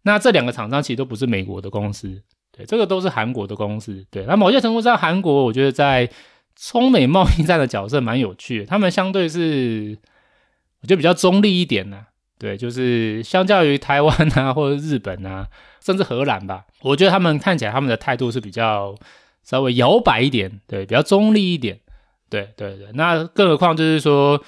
[0.04, 4.06] 那这两个厂商其实都不是美国的公司，对，这个都是韩国的公司。
[4.12, 6.10] 对，那某些程度上，韩国我觉得在
[6.56, 9.98] 中美贸易战的角色蛮有趣的，他们相对是
[10.82, 12.04] 我觉得比较中立一点呢、啊。
[12.38, 15.48] 对，就是相较于台湾啊或者日本啊，
[15.80, 18.94] 甚至荷兰吧，我觉得他们看起来他们的态度是比较
[19.44, 21.80] 稍微摇摆一点，对，比较中立一点。
[22.30, 24.44] 对对对，那更何况就是说。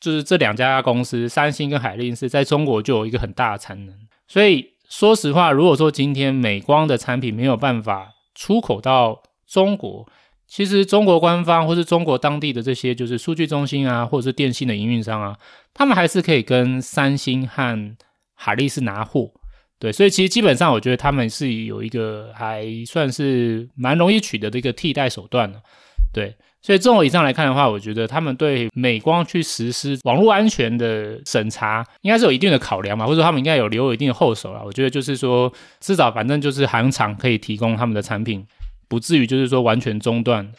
[0.00, 3.94] 就是这两家公司，三星跟海力士在中国就有一个很大的产能，
[4.26, 10.08] 所以说实话，如果说今天美光的产品没有办法出口到中国，
[10.48, 15.36] 其实中国官方或是中国当地的这些就是数据中心啊，或者是电信的营运商啊，
[15.74, 17.96] 他们还是可以跟三星和
[18.34, 19.30] 海力士拿货，
[19.78, 25.60] 对，所以其实基本上我觉得他们是有一个还算是蛮容易取得的一个替代手段的，
[26.12, 26.34] 对。
[26.62, 34.62] 所以综合以上来看的话，我觉得他们对美光去实施网络安全的审查，应该是有一定的考量嘛，或者说他们应该有留有一定的后手啊。
[34.64, 38.44] 我觉得就是说，至少反正就是行厂可以提供他们的产品，
[38.88, 40.52] 不至于就是说完全中断。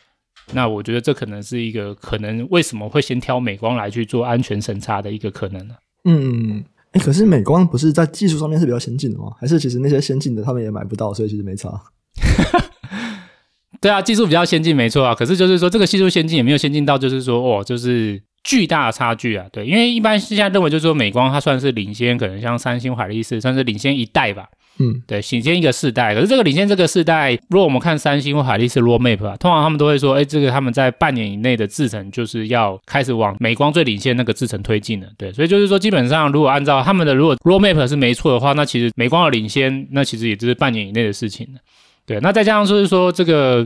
[0.54, 5.76] 那我觉得这可能是一个可能为什么会先挑美光来去做安全审查的一个可能呢？
[6.06, 9.26] 嗯，哎，可是美光不是在技术上面是比较先进的吗？
[9.40, 11.70] 还是其实那些先进的他们也买不到，所以其实没差。
[13.82, 15.16] 对啊，技术比较先进，没错啊。
[15.16, 19.48] 可是就是说，这个技术先进也没有先进到，就是说，哦，就是巨大的差距啊。
[19.52, 24.48] 对，因为一般现在认为，就是说，美光它算是领先，可能像三星、海力士算是领先一代吧。
[24.78, 26.14] 嗯，对，领先一个世代。
[26.14, 35.08] 可是这个领先这个世代，如果我们看三星或海力士 roadmap 啊，通常他们都会说，哎，这个他们在半年以内的制程就是要开始往美光最领先那个制程推进了。
[35.18, 41.60] 对，所以就是说，基本上如果按照他们的如果 roadmap 是没错的话，那其实美光的领先，那其实也就是半年以内的事情了。
[42.12, 43.66] 对，那再加上就是说，这个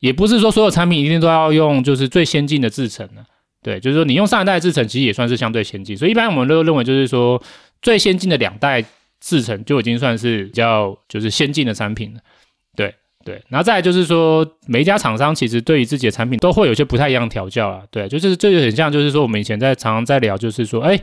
[0.00, 3.24] 也不是说所有产品一定都要用就是最先进的制程的。
[3.62, 5.96] 对，就是说你用上一代制程，其实也算是相对先进。
[5.96, 7.42] 所以一般我们都认为，就是说
[7.80, 8.84] 最先进的两代
[9.22, 12.20] 制程就已经算是比较就是先进的产品了。
[12.76, 17.82] 对对，然后再来就是说，每一家厂商其实对于自己的产品都会有些不太一样调教啊。
[17.90, 21.00] 对，就是这就很像，就是说我们以前在常常在聊，就是说，哎，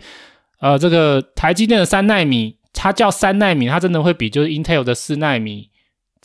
[0.60, 5.70] 呃，这个台积电的三纳米，它叫三纳米，它真的会比就是 Intel 的四纳米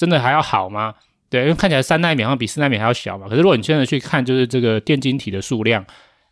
[0.00, 0.94] 真的还要好吗？
[1.28, 3.28] 对，因为看起来三纳米好像比四纳米还要小嘛。
[3.28, 5.84] 可是如果你现在去看，就是这个电晶体的数量。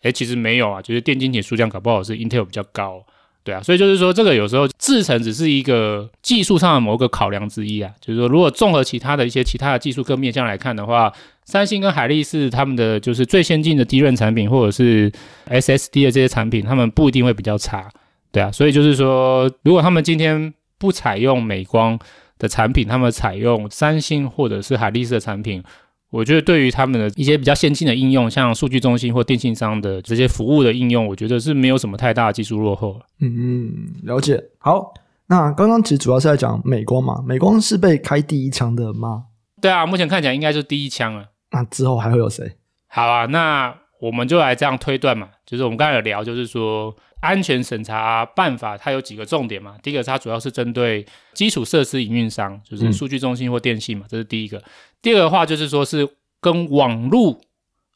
[0.02, 3.04] 哎，其实没有啊，就是电晶体数量搞不好是 Intel 比较高，
[3.42, 11.12] 对啊，所以就是说这个有时候制程只是一个技术上的某个考量之一啊，就是说如果综合其他的一些其他的技术各面向来看的话，
[11.44, 15.10] 三星跟海力士他们的就是最先进的低润产品或者是
[15.48, 17.90] SSD 的这些产品，他们不一定会比较差，
[18.30, 21.98] 对啊，所以就是说如果他们今天不采用美光
[22.38, 25.62] 的产品，他们采用三星或者是海力士的产品。
[26.10, 32.98] 我觉得对于他们的一些比较先进的应用，像数据中心或电信商的这些服务的应用，我觉得是没有什么太大的技术落后。
[33.20, 33.72] 嗯嗯，
[34.04, 34.42] 了解。
[34.58, 34.94] 好，
[35.26, 39.24] 那刚刚其实主要是在讲美光嘛，美光是被开第一枪的吗？
[39.60, 41.26] 对啊，目前看起来应该就是第一枪了。
[41.50, 42.52] 那之后还会有谁？
[42.86, 46.94] 好啊，那我们就来这样推断嘛，就是我们刚才有聊，就是说。
[47.20, 49.76] 安全审查办法它有几个重点嘛？
[49.82, 51.04] 第一个，它主要是针对
[51.34, 54.62] 基础设施营运商，就是数据中心或电信嘛，嗯、这是第一个。
[55.02, 56.08] 第二个的话就是说是
[56.40, 57.40] 跟网络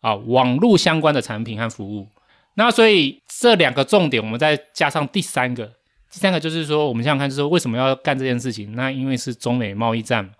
[0.00, 2.08] 啊网络相关的产品和服务。
[2.54, 5.66] 那所以这两个重点，我们再加上第三个，
[6.10, 8.74] 第三个就是说，我们想想看，就是说为什么要干这件事情？
[8.74, 10.32] 那因为是中美贸易战嘛。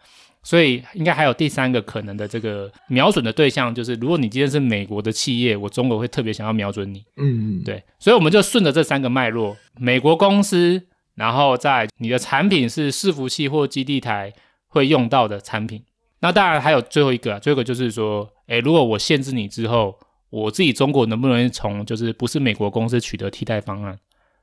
[0.44, 7.04] 所以应该还有第三个可能的这个瞄准的对象，就是如果你今天是美国的企业，我中国会特别想要瞄准你。
[7.16, 7.80] 嗯嗯，对。
[8.00, 10.82] 所以我们就顺着这三个脉络，美国公司，
[11.14, 14.32] 然后在你的产品是伺服器或基地台
[14.66, 15.84] 会用到的产品。
[16.18, 19.96] 那当然还有最后一个，最后一个就是说，诶，如果我限制你之后，
[20.30, 23.96] 我自己中国能不能从就是不是美国公司取得替代方案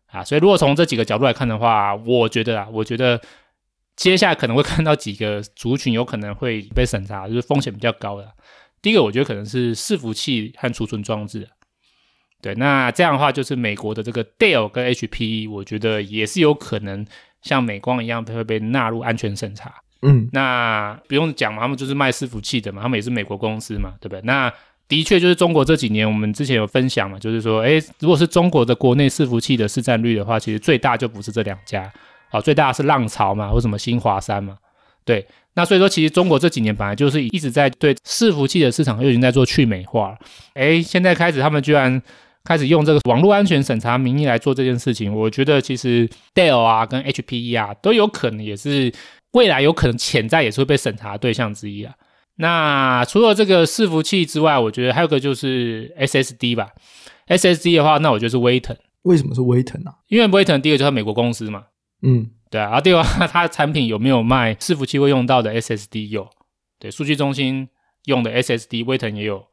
[0.08, 0.24] 啊？
[0.24, 3.20] 所以如果从这几个角度来看的话，我觉得啊，我觉得。
[4.00, 8.26] 接下来可能会看到几个族群有可能会被审查，就是风险比较高的。
[8.82, 11.46] 第一个，我觉得可能是伺服器和储存装置。
[12.42, 17.06] 对，那这样的话，就是美国的这个 Dell 跟 HP，我觉得也是有可能
[17.42, 19.70] 像美光一样会被纳入安全审查。
[20.02, 24.22] 嗯，那不用讲嘛，他们就是卖伺服器的嘛，他们也是美国公司嘛，对不对？
[24.22, 24.50] 那
[24.88, 31.92] 的确就是中国这几年，我们之前有分享嘛，就是说，诶，如果是中国的国内伺服器的市占率的话，其实最大就不是这两家。
[32.30, 34.58] 好，最大的是浪潮嘛，或什么新华山嘛，
[35.04, 40.18] 对，那所以说其实中国这几年本来就是一直在对伺服器的市场又已经在做去美化了，
[40.54, 42.02] 诶，现在开始他们居然
[42.44, 48.94] 开始用这个网络安全审查名义来做这件事情，我觉得其实 Dell 啊跟 HPE 啊都有可能也是
[49.32, 51.94] 未来有可能潜在也是会被审查的对象之一啊。
[52.36, 56.70] 那除了这个伺服器之外，我觉得还有个就是 SSD 吧
[57.28, 58.76] ，SSD 的话，那我觉得是威腾。
[59.02, 59.94] 为什么是威腾啊？
[60.08, 61.66] 因为威腾第一个就是美国公司嘛。
[62.02, 66.08] 嗯，对啊，然后第二， 它产品有没有卖伺服器会用到的 SSD？
[66.08, 66.30] 有，
[66.80, 67.68] 对，数据中心
[68.06, 69.46] 用的 SSD，威腾也有。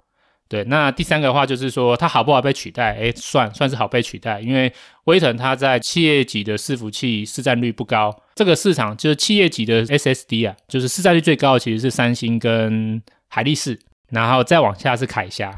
[0.49, 2.95] 对，那第三个的话就是说，它好不好被取代？
[2.95, 4.73] 诶，算算是好被取代，因为
[5.07, 13.77] 威腾它在企业级的伺服器市占率不高，这个市场就是企业级的 SSD 啊，就是市占率最高的其实是三星跟海力士，
[14.11, 15.53] 然后再往下是凯霞。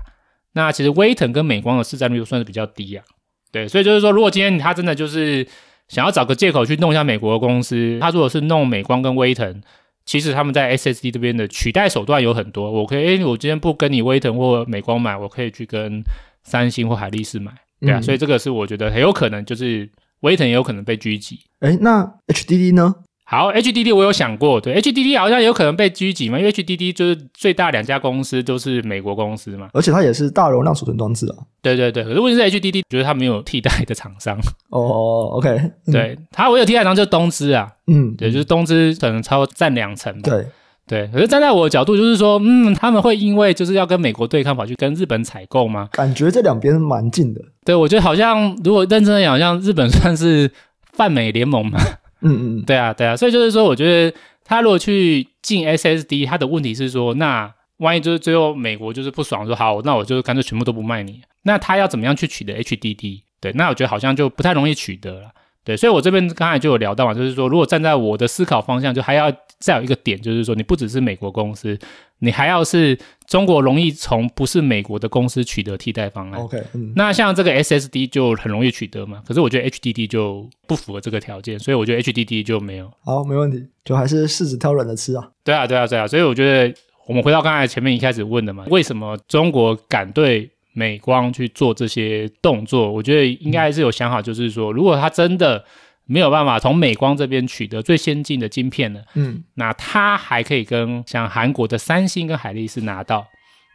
[0.53, 3.05] 那其实威腾跟美光的市占率都算是比较低啊。
[3.53, 5.47] 对，所以就是说，如果今天它真的就是。
[5.89, 9.61] 想要找个借口去弄一下美国的公司，他如果是弄美光跟威腾，
[10.05, 12.71] 其实他们在 SSD 这边的取代手段有很多。
[12.71, 16.03] 我可以，诶，我今天不跟你威腾或美光买，我可以去跟
[16.45, 21.41] 三星或海力士买，对啊，嗯、所以这个是我觉得很有可能，就是威腾也有可能被狙击。
[21.61, 22.95] 诶，那 HDD 呢？
[23.31, 31.37] 好，HDD 我有想过，对，HDD 好像有可能被狙击嘛，因为 HDD 就是最大两家公司都是美国公司嘛，而且它也是大容量储存装置啊。
[31.61, 34.35] 对对对，可是问题是 HDD 觉得它没有替代的厂商。
[34.73, 40.31] 哦，OK，嗯、对，它唯有替代厂商就是东芝啊，嗯，对，就是东芝可能超占两成吧。
[40.31, 40.47] 对
[40.87, 45.87] 对，可是站在我的角度就是说，嗯，他们会因为就是要跟美国对抗，跑去跟日本采购吗？
[45.93, 47.43] 感觉这两边蛮近的。
[47.63, 50.51] 对，我觉得好像如果认真的讲，好像日本算是
[50.95, 51.79] 泛美联盟嘛。
[52.21, 63.23] 嗯嗯，对啊，对啊，所以就是说，我觉得他如果去进 SSD，他的问题是说，那万一就是最后美国就是不爽，说好，那我就干脆全部都不卖你，那他要怎么样去取得 HDD？
[63.41, 65.31] 对，那我觉得好像就不太容易取得了。
[65.65, 71.79] 对，所以我这边刚才就有聊到嘛，就是说，如果站在我的思考方向，就还要再有一个点，就是说，你不只是美国公司，
[72.21, 76.41] 你还要是中国容易从不是美国的公司取得替代方案。
[76.41, 82.91] OK，嗯，那像这个 SSD 就很容易取得嘛，可是我觉得 HDD 就不符合这个条件，所以我觉得 HDD 就没有。
[83.05, 85.29] 好，没问题，就还是柿子挑软的吃啊。
[85.45, 86.75] 对啊，对啊，对啊，所以我觉得
[87.07, 95.65] 我们回到刚才前面一开始问的嘛，为什么中国敢对美光去做这些动作，我觉得应该是有想好，就是说，如果他真的
[96.07, 103.27] 没有办法从美光这边取得最先进的晶片呢，嗯，那他还可以跟像韩国的三星跟海力士拿到，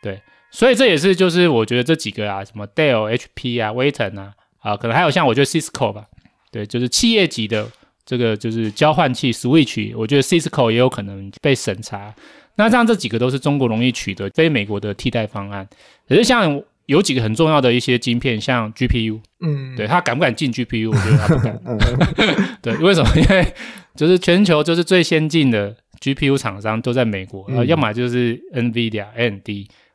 [0.01, 6.05] 对，所以这也是就是我觉得这几个啊，什么 Dell、HP 啊、威腾啊，啊，可能还有像我觉得 Cisco 吧，
[6.53, 7.69] 对，就是企业级的
[8.05, 12.15] 这个就是交换器 Switch，我觉得 Cisco 也有可能被审查，
[12.55, 15.67] 那这样这几个都是中国容易取得非美国的替代方案，
[16.07, 16.63] 可是像。
[16.87, 20.91] 有几个很重要的一些晶片，像 GPU，嗯，对，他敢不敢进 GPU？
[20.91, 21.59] 我觉得他不敢。
[22.61, 23.09] 对，为什么？
[23.15, 23.53] 因为
[23.95, 29.47] 就是全球就是最先进的 GPU 厂商都在美国，嗯、要么就是 NVIDIA、AMD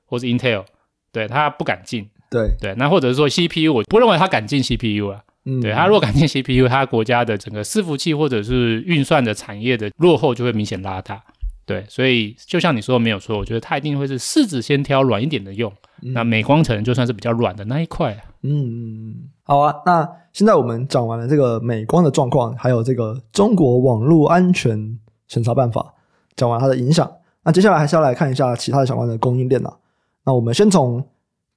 [0.07, 0.65] 或是 Intel，
[1.13, 2.09] 对，他不敢进。
[2.31, 5.21] 对对，那或者是说 CPU，我不认为他敢进 CPU 啊。
[5.45, 11.23] 嗯，对，他如果敢进 CPU，他国家的整个伺服器或者是运算的产业的落后就会明显拉大。
[11.69, 15.71] 对，所以就像你说的没有错，我觉得它一定会是柿子先挑软一点的用。
[16.01, 18.17] 嗯、那美光城就算是比较软的那一块。
[18.41, 19.75] 嗯，好啊。
[19.85, 25.93] 那现在我们讲完了这个美光的状况，还有这个中国网络安全审查办法，
[26.35, 27.13] 讲完它的影响。
[27.45, 29.77] 那接下来还是要来看一下其他的相关的供应链啊。
[30.25, 31.07] 那我们先从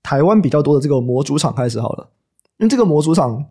[0.04, 2.10] 台湾比较多的这个模组厂开始好了，
[2.58, 3.46] 因为这个模组厂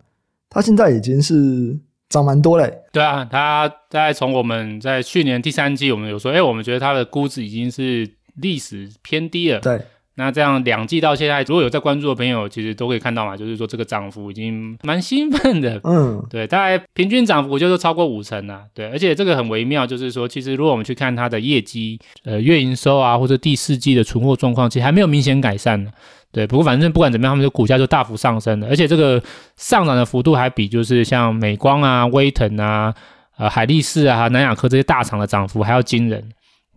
[0.51, 1.81] 它现在已经是。
[2.11, 9.61] 涨蛮多嘞，对啊，它大概从我们在去年第三季，我们有说，哎，我们觉得它的估值已经是历史偏低了。
[9.61, 9.81] 对，
[10.17, 15.81] 那这样两季到现在，如果有在关注的朋友，其实都可以看到嘛，就是说这个涨幅已经蛮兴奋的。
[15.85, 18.65] 嗯，对，大概平均涨幅就是超过五成啊。
[18.75, 25.93] 对，而且这个很微妙，就是说，其实如果我们去看它的业绩，呃，月营收啊，或者第四季的存货状况，其实还没有明显改善呢。
[26.33, 29.21] 对，不过反正不管怎么样，他们的股价就大幅上升了，而且这个
[29.57, 32.95] 上涨的幅度还比就是像美光啊、威腾啊、
[33.37, 36.23] 呃海力士啊、南亚科这些大厂的涨幅还要惊人。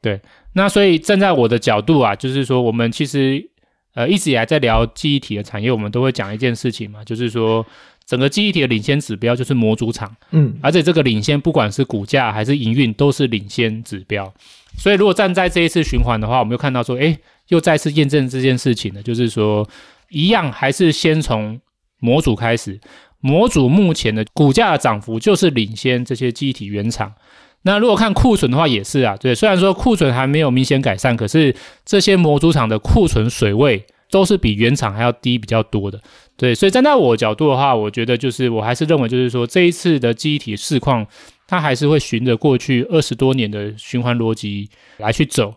[0.01, 0.19] 对，
[0.53, 3.47] 那所以站在我的角度啊，就是说我们其实
[3.93, 7.63] 呃一直以来在聊记忆体的产业，我们都会讲一件事情嘛，就是说
[8.05, 14.33] 整个记忆体的领先指标就是模组厂，嗯，而且这个领先不管是股价还是营运都是领先指标。
[14.77, 17.15] 所以如果站在这一次循环的话，我们又看到说，诶
[17.53, 19.67] 又再次验证这件事情呢，就是说，
[20.09, 21.59] 一样还是先从
[21.99, 22.79] 模组开始，
[23.19, 27.13] 模组目前的股价的涨幅就是领先这些机体原厂。
[27.61, 36.01] 那如果看库存的话，也是啊，对，虽然说库存还没有明显改善，可是这些模组厂的库存水位都是比原厂还要低比较多的。
[36.35, 41.05] 对，所以站在我角度的话，我觉得就是我还是认为就是说，这一次的机体市况，
[41.47, 45.53] 它还是会循着过去二十多年的循环逻辑来去走。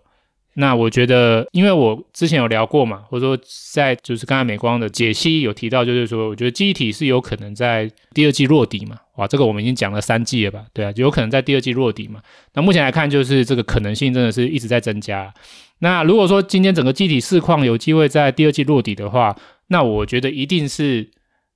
[0.58, 3.38] 那我觉得，因为我之前有聊过嘛，或者说
[3.72, 8.96] 在就是刚才美光的解析有提到，就是说，我觉得记忆体是有可能在第二季落底嘛。
[9.16, 10.64] 哇，这个我们已经讲了三季了吧？
[10.72, 12.22] 对啊，有可能在第二季落底嘛。
[12.54, 15.32] 那目前来看，就是这个可能性真的是一直在增加。
[15.80, 19.36] 那如果说今天整个记忆体市况有机会在第二季落底的话，
[19.68, 21.10] 那我觉得一定是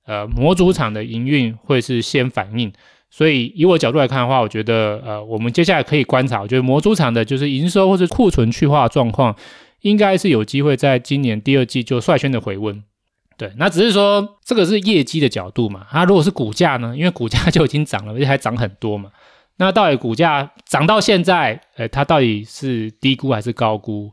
[0.05, 2.71] 呃模组厂的营运会是先反应。
[3.13, 9.35] 所以以我角度来看的话，我觉得呃，我们接下来可以观察，我觉得模组厂的就是营收或者库存去化状况，
[9.81, 12.81] 应该是有机会在今年第二季就率先的回温。
[13.37, 16.95] 对，那只是说这个是业绩的角度嘛，它如果是股价呢？
[16.95, 19.09] 因为股价 就已经涨了，而且还涨很多嘛。
[19.57, 24.09] 那到底股价涨到现在，诶，它到底是低估还是高估？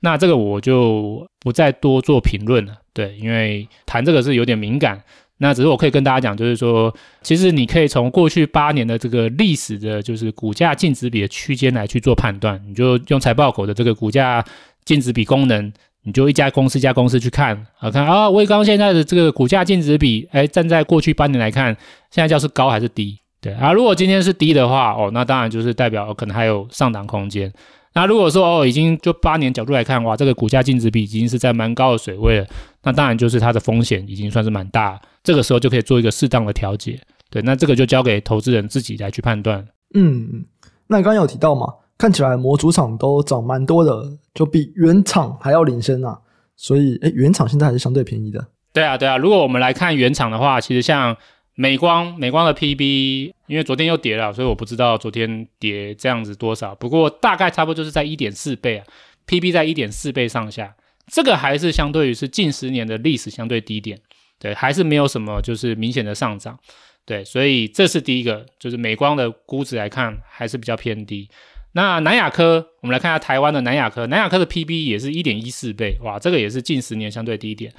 [0.00, 2.74] 那这个我就不再多做评论了。
[2.92, 5.02] 对，因为谈这个是有点敏感。
[5.42, 12.62] 那只是我可以跟大家讲，就是说，其实你可以从过去八年的这个历史的，就是股价净值比的区间来去做判断。
[12.68, 14.44] 你就用财报狗的这个股价
[14.84, 15.72] 净值比功能，
[16.04, 21.76] 你就一家公司一家公司去看，啊，看啊，威刚现在的这个股价净值比，哎，站在过去八年来看，
[22.12, 23.18] 现在叫是高还是低？
[23.40, 27.52] 对啊，如果今天是低的话，哦，那当然就是代表可能还有上档空间。
[27.94, 32.46] 那如果说哦，已经就八年角度来看，哇，这个股价净值比已经是在蛮高的水位了，
[32.82, 36.98] 那当然就是它的风险已经算是蛮大，这个时候就可以做一个适当的调节。
[37.30, 39.66] 对，那这个就交给投资人自己来去判断。
[39.94, 40.44] 嗯，
[40.86, 41.66] 那你刚刚有提到嘛，
[41.98, 46.18] 看起来模组厂都涨蛮多的，就比原厂还要领先啊。
[46.56, 48.46] 所以，诶，原厂现在还是相对便宜的。
[48.72, 51.16] 对啊，对啊，如果我们来看原厂的话，其实像。
[51.62, 56.74] 美光，美光的 PB，因为昨天又跌了，所以我不知道昨天跌这样子多少。
[56.74, 58.84] 不过大概差不多就是在一点四倍啊
[59.28, 60.74] ，PB 在一点四倍上下，
[61.06, 63.96] 这个还是相对于是近十年的历史相对低点，
[64.40, 66.58] 对，还是没有什么就是明显的上涨。
[67.06, 71.28] 对，所以这是第一个，就是美光的估值来看还是比较偏低。
[71.74, 77.72] 那南亚科，我们来看一下台湾的南亚科，南亚科的 PB 也是一点一四倍，哇，这个也是近十年相对低点。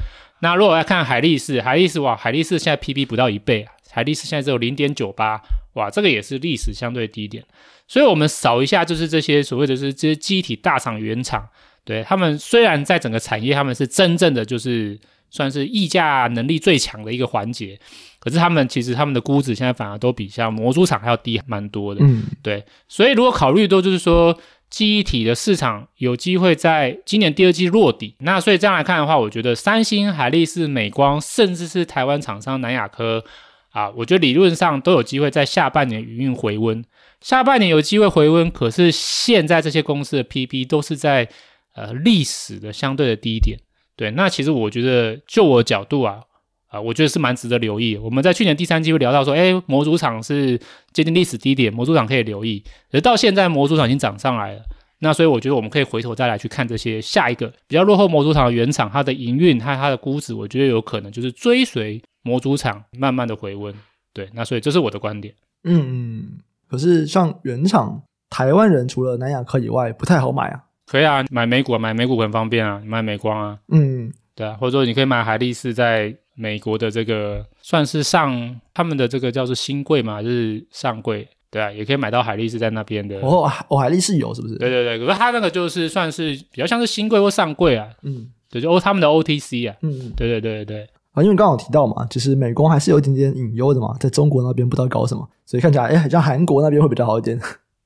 [0.44, 5.42] 那如果来看海力士，海力士哇，海力士现在 PB 不到一倍啊，海力士现在只有零点九八，
[5.76, 7.42] 哇，这个也是历史相对低点。
[7.88, 11.48] 所以我们扫一下，就是这些所谓的是这些机体大厂原厂，
[11.86, 17.80] 对，他们虽然在整个产业他们是真正的就是算是溢价能力最强的一个环节。
[18.20, 22.64] 可是他们其实他们的估值现在反而都比像模组厂还要低蛮多的，嗯，对。
[22.90, 24.38] 所以如果考虑到就是说
[24.74, 33.24] 记忆体的市场有机会在今年第二季落底，那所以这样来看的话，我觉得三星、海力士、美光，甚至是台湾厂商南亚科
[33.70, 36.84] 啊，我觉得理论上都有机会在下半年营运回温。
[37.22, 41.30] 下半年有机会回温，可是现在这些公司的 PB 都是在
[41.76, 43.60] 呃历史的相对的低点，
[43.96, 44.10] 对。
[44.10, 46.22] 那其实我觉得就我角度啊。
[46.74, 47.96] 啊，我觉得是蛮值得留意。
[47.96, 50.60] 我们在去年第三季会聊到说，哎，模组厂是
[50.92, 52.64] 接近历史低点，模组厂可以留意。
[52.92, 54.64] 而到现在，模组厂已经涨上来了，
[54.98, 63.72] 那所以我觉得我们可以回头再来去看这些下一个比较落后模组厂的原厂，它的营运和它的估值，我觉得有可能就是追随模组厂慢慢的回温。
[64.12, 65.34] 对，那所以这是我的观点。
[65.66, 66.30] 嗯嗯，
[66.68, 68.02] 可是像原厂，
[68.32, 70.64] 台湾人除了南亚科以外，不太好买啊。
[70.86, 73.58] 可以啊，买美股啊，买美股很方便啊，买美光啊。
[73.70, 76.16] 嗯，对啊，或者说你可以买海力士在。
[76.36, 83.20] 美国的这个算是上他们的这个叫做新贵嘛，就是上柜，对啊，也可以买到海力士在那边的。
[83.20, 84.56] 哦，哦，海力士有是不是？
[84.56, 87.88] 对对对，可是它那个就是算是比较像是新贵或上柜啊。
[88.02, 89.78] 嗯，对，就 O 他们的 OTC 啊。
[89.84, 97.40] 嗯，对对对对啊，因为刚好提到嘛，就是美光还是有一点点隐忧的嘛，在中国那边不知道搞什么，所以看起来哎，好像韩国那边会比较好一点。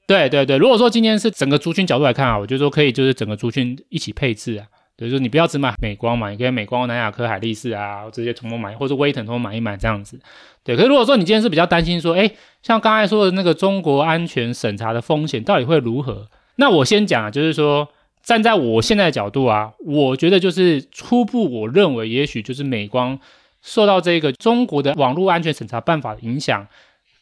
[0.07, 4.65] 对对对，如果说今天是整个族群角度来看啊，我就说可以就是整个族群一起配置啊。
[4.97, 10.19] 就是说，你不要只买美光嘛，你可以美光、南亚科、海力士啊这些统统买，或者威腾统统买一买这样子。
[10.63, 12.31] 对，可是如果说你今天是比较担心说，哎，
[12.63, 16.27] 像刚才说的那个中国安全审查的风险到底会如何？
[16.55, 17.87] 那我先讲啊，就是说
[18.23, 23.19] 站在我现在的角度啊，我觉得就是初步我认为，也许就是美光
[23.61, 26.67] 受到这个中国的网络安全审查办法的影响。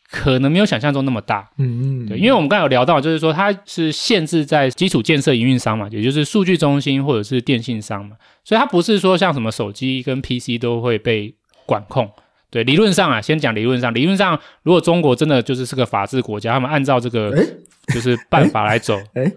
[0.09, 11.33] 可能没有想象中那么大，嗯嗯，对，因为我们刚才有聊到，就是说它是限制在基础建设营运商嘛，也就是数据中心或者是电信商嘛，所以它不是说像什么手机跟 PC 都会被
[11.65, 12.09] 管控。
[12.51, 17.35] 对，理论上啊，先讲理论上，理论上如果中国真的就是是个法治国家，他们按照这个
[17.93, 19.29] 就是办法来走，诶？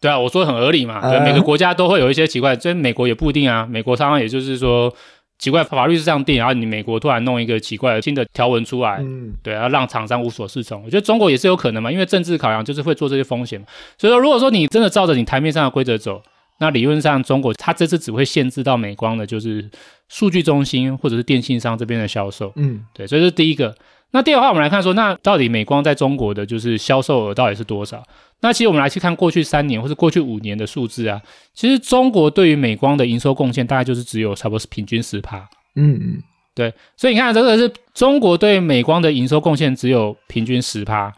[0.00, 4.94] 对啊，我说很合理嘛，对，每个国家都会有一些奇怪，所以美国也不一定啊，美国常常也就是说。
[5.40, 10.84] 奇怪，法律是这样定，然后你美国突然弄一个奇怪的新的条文出来，嗯，对，要让厂商无所适从。
[10.84, 13.66] 我觉得中国也是有可能嘛，因为政治考量就是会做这些风险嘛。
[13.98, 16.22] 所以说，如果说你真的照着你台面上的规则走，
[16.58, 19.68] 那理论上中国它这次只会限制到美光的，就是
[20.08, 23.74] 数据中心或者是电信商这边的销售，嗯，对，所以这是第一个。
[24.12, 28.02] 那第二的话，我们来看说，那到底美光在中国的就是销售额到底是多少？
[28.40, 31.20] 那其实我们来去看过去三年或者过去五年的数字啊，
[31.54, 35.38] 其实中国对于美光的营收贡献大概就是只有差不多是平均十趴。
[35.76, 36.22] 嗯嗯，
[36.54, 41.12] 对，所以你看这个是中国对美光的营收贡献只有平均十趴，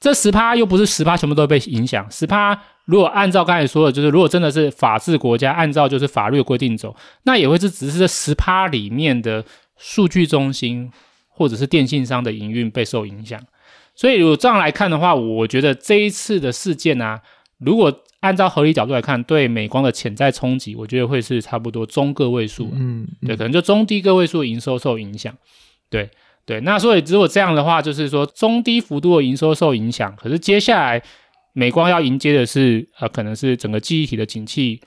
[0.00, 9.44] 这十趴又不是十趴全部都被影响，十趴如果按照刚才说的，就是如果真的是法治国家，按照就是法律的规定走，那也会是只是这十趴里面的
[9.76, 10.90] 数据中心。
[11.34, 13.40] 或者是电信商的营运备受影响，
[13.94, 17.20] 所以如果这样来看的话，我觉得这一次的事件呢、啊，
[17.58, 25.34] 如果按照合理角度来看，对美光的潜在冲击，我觉得会是差不多中个位数，嗯，嗯，对，可能就中低个位数营收受影响，
[25.90, 26.08] 对
[26.44, 26.60] 对。
[26.60, 31.02] 那所以如果这样的话，就是说中低幅度的营收受影响，可是接下来
[31.52, 34.80] 美光要迎接的是，呃，可能是整个记忆体的景气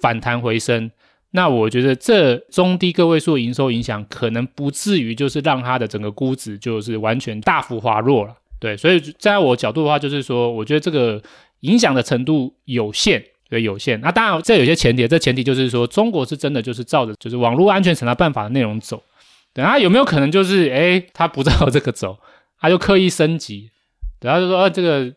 [0.00, 0.90] 反弹回升。
[1.34, 11.22] 那我觉得这中低个位数营收影响可能不至于就是让它的整个估值就是完全大幅滑落了，对，所以站在我角度的话，就是说我觉得这个
[11.60, 13.98] 影响的程度有限，对，有限。
[14.02, 19.02] 那当然这有些前提，这前提就是说中国是真的就是照着就是网络安全审查办法的内容走，
[19.54, 22.18] 对，它有没有可能就是诶他不照这个走，
[22.60, 23.70] 他就刻意升级，
[24.20, 25.12] 等，他就说呃这个。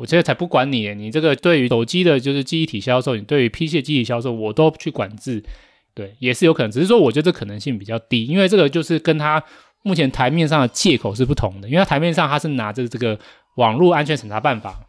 [0.00, 5.44] 我现在才不管你，你这个对于手机的就是记忆体销售，你对于 PC 的记忆体销售，我都去管制，
[5.94, 6.70] 对，也是有可能。
[6.70, 9.42] 只是说，我觉得这可能性比较低，因为这个就是跟他
[9.82, 11.68] 目前台面上的借口是不同的。
[11.68, 13.18] 因为他台面上他是拿着这个
[13.56, 14.80] 网络安全审查办法，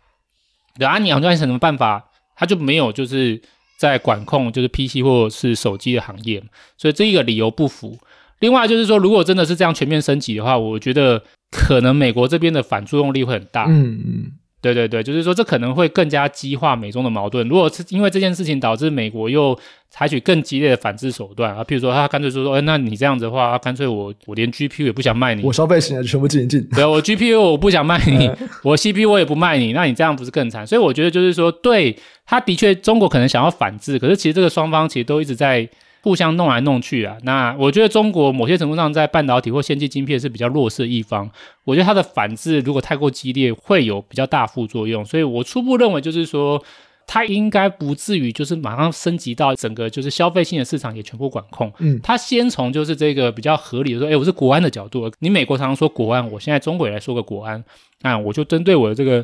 [0.79, 2.05] 对啊，你网络安全审查办法，
[2.37, 3.41] 他就没有就是
[3.77, 6.41] 在管控就是 PC 或者是手机的行业，
[6.77, 7.97] 所以这一个理由不符。
[8.39, 13.65] 另外就是说，如果真的是这样全面升级的话，我觉得可能美国这边的反作用力会很大。
[13.67, 14.31] 嗯嗯。
[14.61, 17.47] 对对对，就是说这可能会更加激化美中的矛盾。
[17.49, 19.57] 如果是因为这件事情导致美国又
[19.89, 26.63] 采取更激烈的反制手段啊，譬如说他干脆说说，哎，那你这样子的话，干脆我我连 GPU 也不想卖你，我消费型的全部进一进。
[26.75, 28.29] 对，我 GPU 我不想卖你，
[28.63, 30.65] 我 CPU 我也不卖你，那你这样不是更惨？
[30.67, 35.67] 所以我觉得就是说，对，他的确中国可能想要反制，可是其实这个双方其实都一直在。
[36.03, 41.29] 互相弄来弄去啊，那我觉得中国某些程度上在半导体或先进晶片是比较弱势的一方。
[41.63, 45.05] 我觉得它的反制如果太过激烈，会有比较大副作用。
[45.05, 46.63] 所以我初步认为就是说，
[47.05, 51.71] 它应该不至于就是马上升级到整个就是消费性的市场也全部管控。
[51.77, 57.63] 嗯，它先从就是这个比较合理的说，哎，我是国安的角度，你美国常常说国安，我现在中国也来说个国安，
[58.01, 59.23] 那我就针对我的这个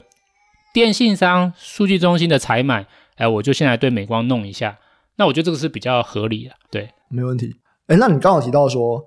[0.73, 4.77] 电信商数据中心的采买，哎，我就先来对美光弄一下。
[5.17, 7.55] 那我觉得这个是比较合理的，对，没问题。
[7.87, 9.05] 诶，那你刚好提到说，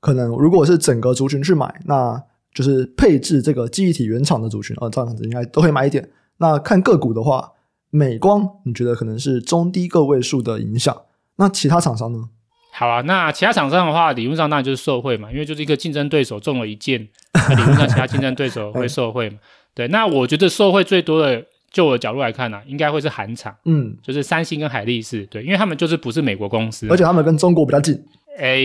[0.00, 2.20] 可能如果是整个族群去买，那
[2.52, 6.10] 就是配置这个记忆体原厂的族群，啊，这样子应该都会买一点。
[6.38, 7.52] 那看个股的话，
[7.90, 11.02] 美光你觉得可能是中低个位数的影响？
[11.36, 12.18] 那其他厂商呢？
[12.72, 19.38] 好啊，那其他厂商的话，理论上当然就是受贿嘛，因为就是一个竞争对手中了一箭，那理论上其他竞争对手会 受贿嘛。
[19.74, 21.46] 对，那我觉得受贿最多的。
[21.74, 28.00] 就我的角度来看呢、啊，应该会是韩厂，嗯，就是三星跟海力士，对，因为他们就是不是美国公司，而且他们跟中国比较近，
[28.38, 28.62] 哎，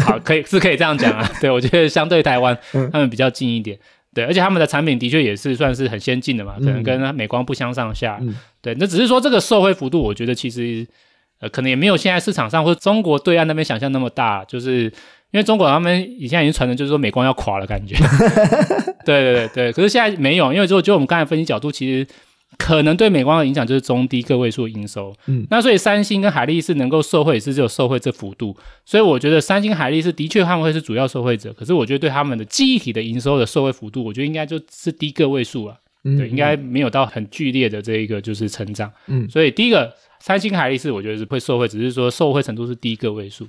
[0.00, 2.58] 好，可以是可以这样讲啊，对，我觉得相对台湾，
[2.90, 3.78] 他们比较近一点，
[4.14, 10.86] 对，而且他们的产品的确也是算是很先进的嘛，可能跟美光不相上下，嗯、对，那只是说这个受惠幅度，我觉得其实
[11.40, 14.90] 呃，可能也没有现在市场上或者中国对岸那边想象那么大，就是。
[15.32, 17.96] 因为中国他们以前已经传的，就是说美光要垮了感觉。
[19.04, 22.06] 对对对对，可是现在没有，因为就就我们刚才分析角度，其实
[22.58, 25.14] 可能对美光的影响就是中低个位数营收。
[25.26, 28.56] 嗯，那所以三星跟海力士能够受惠，也是只有受惠这幅度。
[28.84, 35.78] 所以我觉得三星、海力士的确他们会是主要受惠者，可是我觉得对他们的记忆体的营收的受惠幅度，我觉得应该就是低个位数了。
[36.04, 38.92] 嗯，对，应该没有到很剧烈的这一个就是成长。
[39.06, 43.46] 嗯，所以第一个三星、海力士，我觉得是会受惠，只是说受惠程度是低个位数。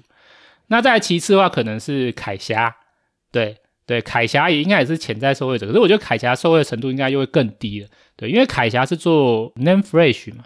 [0.68, 2.74] 那再其次的话，可能是凯霞，
[3.32, 10.44] 对对，凯霞也应该也是潜在受惠者，可是我觉得凯霞受惠的程度应该又会更低了，对，因为凯霞是做 NAND Flash 嘛，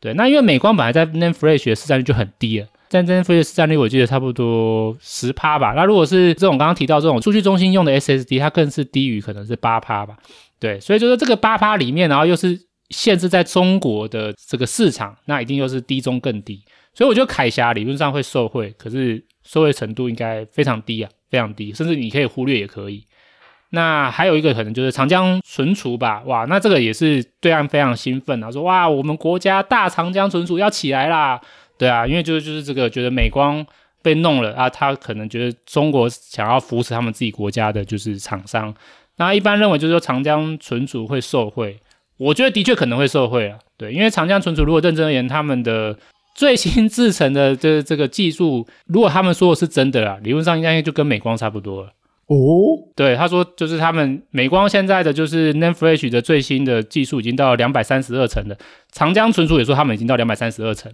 [0.00, 10.16] 对，那因为美光本来在 NAND Flash 的市占率就很低了，在 NAND Flash 市占率我记得差不多十趴吧，那如果是这种刚刚提到这种数据中心用的 SSD，它更是低于可能是八趴吧，
[10.58, 16.64] 对，所以就是这个八趴里面，然后又是限制在中国的这个市场，那一定又是低中更低，
[16.94, 19.24] 所以我觉得凯霞理论上会受惠，可是。
[19.42, 23.02] 受惠程度应该非常低啊，非常低，甚至你可以忽略也可以。
[23.70, 31.40] 那还有一个可能就是长江存储吧，哇，那这个也是对岸非常兴奋啊，说哇，我们国家大长江存储要起来啦，
[31.78, 33.66] 对啊，因为就是就是这个觉得美光
[34.02, 38.72] 被弄了啊，他可能觉得中国想要扶持他们自己国家的就是厂商，
[39.16, 41.80] 那一般认为就是说长江存储会受惠，
[42.18, 45.96] 我觉得的确可能会受惠啊，对，因为长江存储如果认真而言，他们的。
[46.34, 51.92] 最新制成的这这个技术，如果他们说的是真的啦，理论上应该就跟美光差不多了。
[52.26, 58.56] 哦，对，他说就是他们美光现在的就是 NAND Flash 的最新的技术已经到两百三十二层了。
[58.92, 60.92] 长江存储也说他们已经到两百三十二层。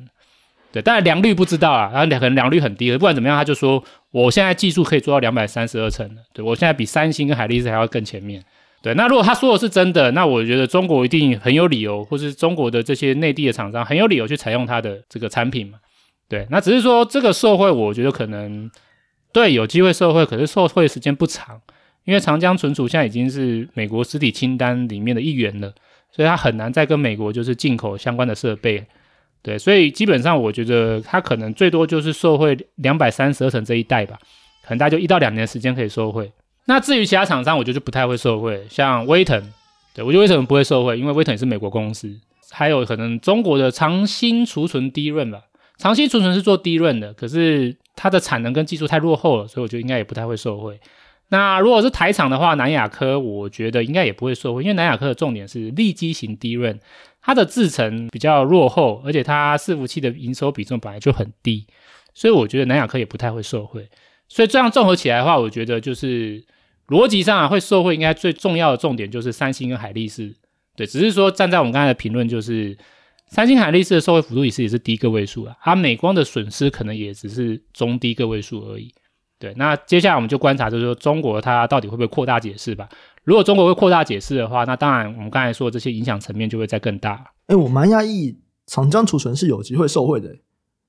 [0.73, 6.23] 对，但是良率不知道啊，然后可能良率很低了，不管怎么样，他就说我现在技术可以做到两百三十二层了。
[6.33, 8.43] 对，我现在比三星跟海力士还要更前面。
[8.87, 15.77] 对，那如果他说的是真的，那我觉得中国一定很有理由，或是中国的这些内地的厂商很有理由去采用他的这个产品嘛。
[16.29, 18.71] 对，那只是说这个受惠，我觉得可能
[19.33, 21.61] 对有机会受惠，可是受惠时间不长，
[22.05, 25.75] 因为长江存储现在已经是美国实体清单里面的一员了，
[26.13, 28.87] 所以他很难再跟美国就是进口相关的设备。
[29.43, 34.17] 对，所以基本上我觉得他可能最多就是受惠两百三十二层这一代吧，
[34.63, 36.31] 可能大概就一到两年时间可以受惠。
[36.67, 39.41] 那至于其他厂商，我觉得就不太会受惠，像威腾，
[39.95, 42.15] 对，我觉得威腾不会受惠，因为威腾也是美国公司。
[42.51, 45.43] 还有可能中国的长兴储存 DRAM 吧，
[45.79, 50.79] 长兴储存是做低润的，可是它的产能跟技术太落后了，所以我觉得应该也不太会受惠。
[51.29, 56.79] 那如果是台厂的话，南亚科我觉得应该也不会受惠，因为南亚科的重点是利基型低润
[57.21, 61.67] 它的制程比较落后，而且它伺服器的营收比重本来就很低，
[62.15, 63.89] 所以我觉得南亚科也不太会受惠。
[64.29, 66.45] 所以这样综合起来的话，我觉得就是。
[66.89, 70.35] 逻辑上啊，会受惠应该最重要的重点就是三星跟海力士，
[70.77, 72.77] 对，只是说站在我们刚才的评论，就是
[73.29, 78.93] 三星海力士的受惠幅度也是也是低个位数啊，它美光的损失可能也只是中低个位数而已。
[79.39, 82.89] 对，那接下来我们就观察，就是说中国它到底会不会扩大解释吧？
[83.25, 87.23] 如果中国会扩大解释的话，那当然我们刚才说的这些影响层面就会再更大。
[87.49, 90.29] 哎，我蛮讶异，长江储存是有机会受惠的，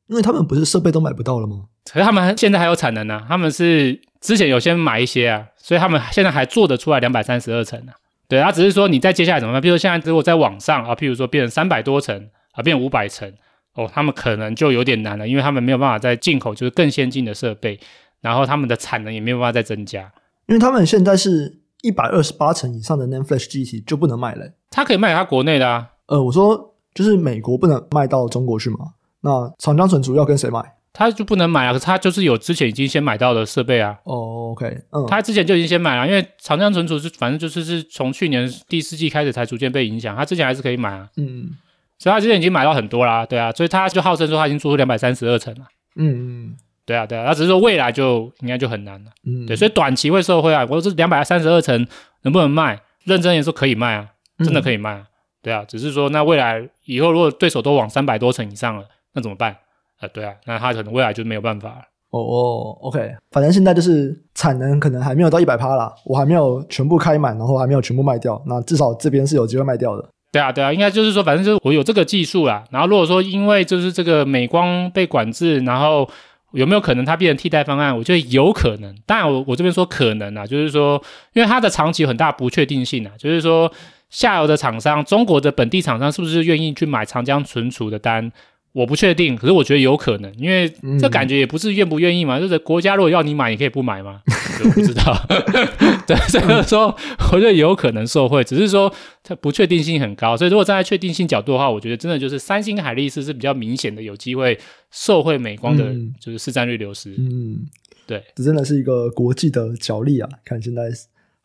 [0.07, 1.65] 因为他们不是设备都买不到了吗？
[1.91, 5.47] 可是他们现在还有产能呢、啊，他们是之前有先买一些啊。
[5.57, 7.91] 所以他们现在还做得出来两百三十二层呢。
[8.29, 9.61] 对，他只是说你在接下来怎么办？
[9.61, 13.29] 比如说现在如果在网上啊，譬如说变成三百多层啊，变五百层
[13.73, 17.77] 哦，他们可能就有点难了，因为他们没有办法再进口就是更先进的设备，
[18.21, 20.11] 然后他们的产能也没有办法再增加，
[20.47, 24.49] 因为他们现在是一百二十八层以上的 NAND Flash 记忆体就不能卖了。
[24.69, 25.89] 他可以卖给他国内的啊。
[26.07, 28.93] 呃，我说就是美国不能卖到中国去嘛？
[29.21, 30.76] 那长江存储要跟谁买？
[30.97, 33.95] 他就不能买啊，可是他就是有之前已经先买到的设备啊。
[34.03, 41.07] 哦、oh，OK，嗯，他之前就已经先买了，因为长江存储是反正就是是从去年第四季开始才逐渐被影响，他之前还是可以买啊。
[41.17, 41.51] 嗯，
[41.99, 45.67] 所以他之前已经买到很多啦，对啊，所以他就号称说他已经做出两百三十二层了。
[45.97, 49.11] 嗯嗯，对啊对啊，他只是说未来就应该就很难了。
[49.23, 50.63] 嗯，对，所以短期会受惠啊。
[50.67, 51.87] 我说这两百三十二层
[52.23, 52.81] 能不能卖？
[53.03, 54.07] 认真也说可以卖啊，
[54.39, 55.01] 真的可以卖啊。
[55.01, 55.07] 嗯、
[55.43, 58.83] 对啊，只是说那未来以后如果对手都往三百多层以上了，
[59.13, 59.55] 那怎么办？
[59.97, 61.81] 啊、呃，对啊，那他可能未来就没有办法了。
[62.09, 70.07] 哦哦，OK，反正现在就是产能可能还没有到一百趴啦，我还没有全部开满，然后还没有全部卖掉，那至少这边是有机会卖掉的。
[70.31, 72.63] 对啊，对啊，应该就是说，反正就是我有这个技术啦。
[72.71, 76.07] 然后如果说因为就是这个美光被管制，然后
[76.53, 77.95] 有没有可能它变成替代方案？
[77.95, 78.95] 我觉得有可能。
[79.05, 81.01] 当然我，我我这边说可能啊，就是说，
[81.33, 83.69] 因为它的长期有很大不确定性啊，就是说
[84.09, 88.31] 下游的厂商，中国的本地厂商是不是愿意去买长江存储的单？
[88.73, 94.21] 我不确定，可是我觉得有可能，因为这感觉也不是愿不愿意嘛，嗯、就是国家如果要你买，你可以不买吗？
[94.63, 95.15] 我不知道，
[96.05, 96.95] 对，所以说
[97.31, 98.93] 我觉得有可能受惠，只是说
[99.23, 104.57] 它不确定性很高，所以如果站在确定性角度的话，我觉得真的就是三星、海力士是比较明显的有机会
[104.91, 107.15] 受惠美光的，就是市占率流失。
[107.17, 107.65] 嗯，
[108.05, 110.83] 对，这真的是一个国际的角力啊，看现在。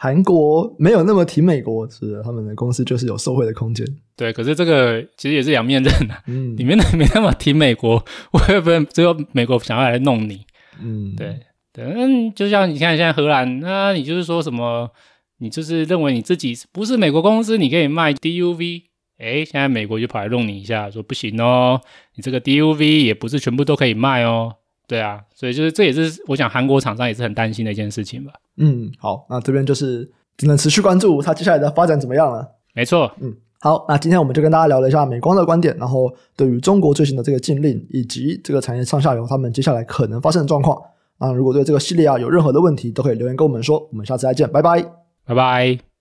[0.02, 3.86] 韩国没有那么挺美国，是他们的公司就是有受贿的空间。
[4.16, 6.20] 对，可是这个其实也是两面刃啊。
[6.26, 10.44] 嗯，里面的没那么挺美国，我也不能只有美国想要来弄你。
[10.82, 11.38] 嗯，对
[11.72, 14.90] 对，嗯，就像你看现在荷兰，那你就是说什么，
[15.38, 18.82] 你就是认为你自己不是美国公司，你可以卖 DUV，
[19.18, 21.80] 诶，现在美国就跑来弄你一下，说不行哦，
[22.16, 24.56] 你这个 DUV 也不是全部都可以卖哦。
[24.92, 28.32] 对啊，所以就是这也是我想韩国厂商也是很担心的一件事情吧。
[28.58, 32.46] 嗯，好，那这边就是只能持续关注它接下来的发展怎么样了。
[32.74, 40.78] 没错，嗯，好，那今天我们就跟大家聊了一下美光的观点，然后对于中国最新的这个禁令以及这个产业上下游他们接下来可能发生的状况。
[41.16, 43.78] 啊，如果对这个系列啊有任何的问题，都可以留言跟我们说。
[43.90, 44.82] 我们下次再见，拜拜，
[45.24, 45.82] 拜拜。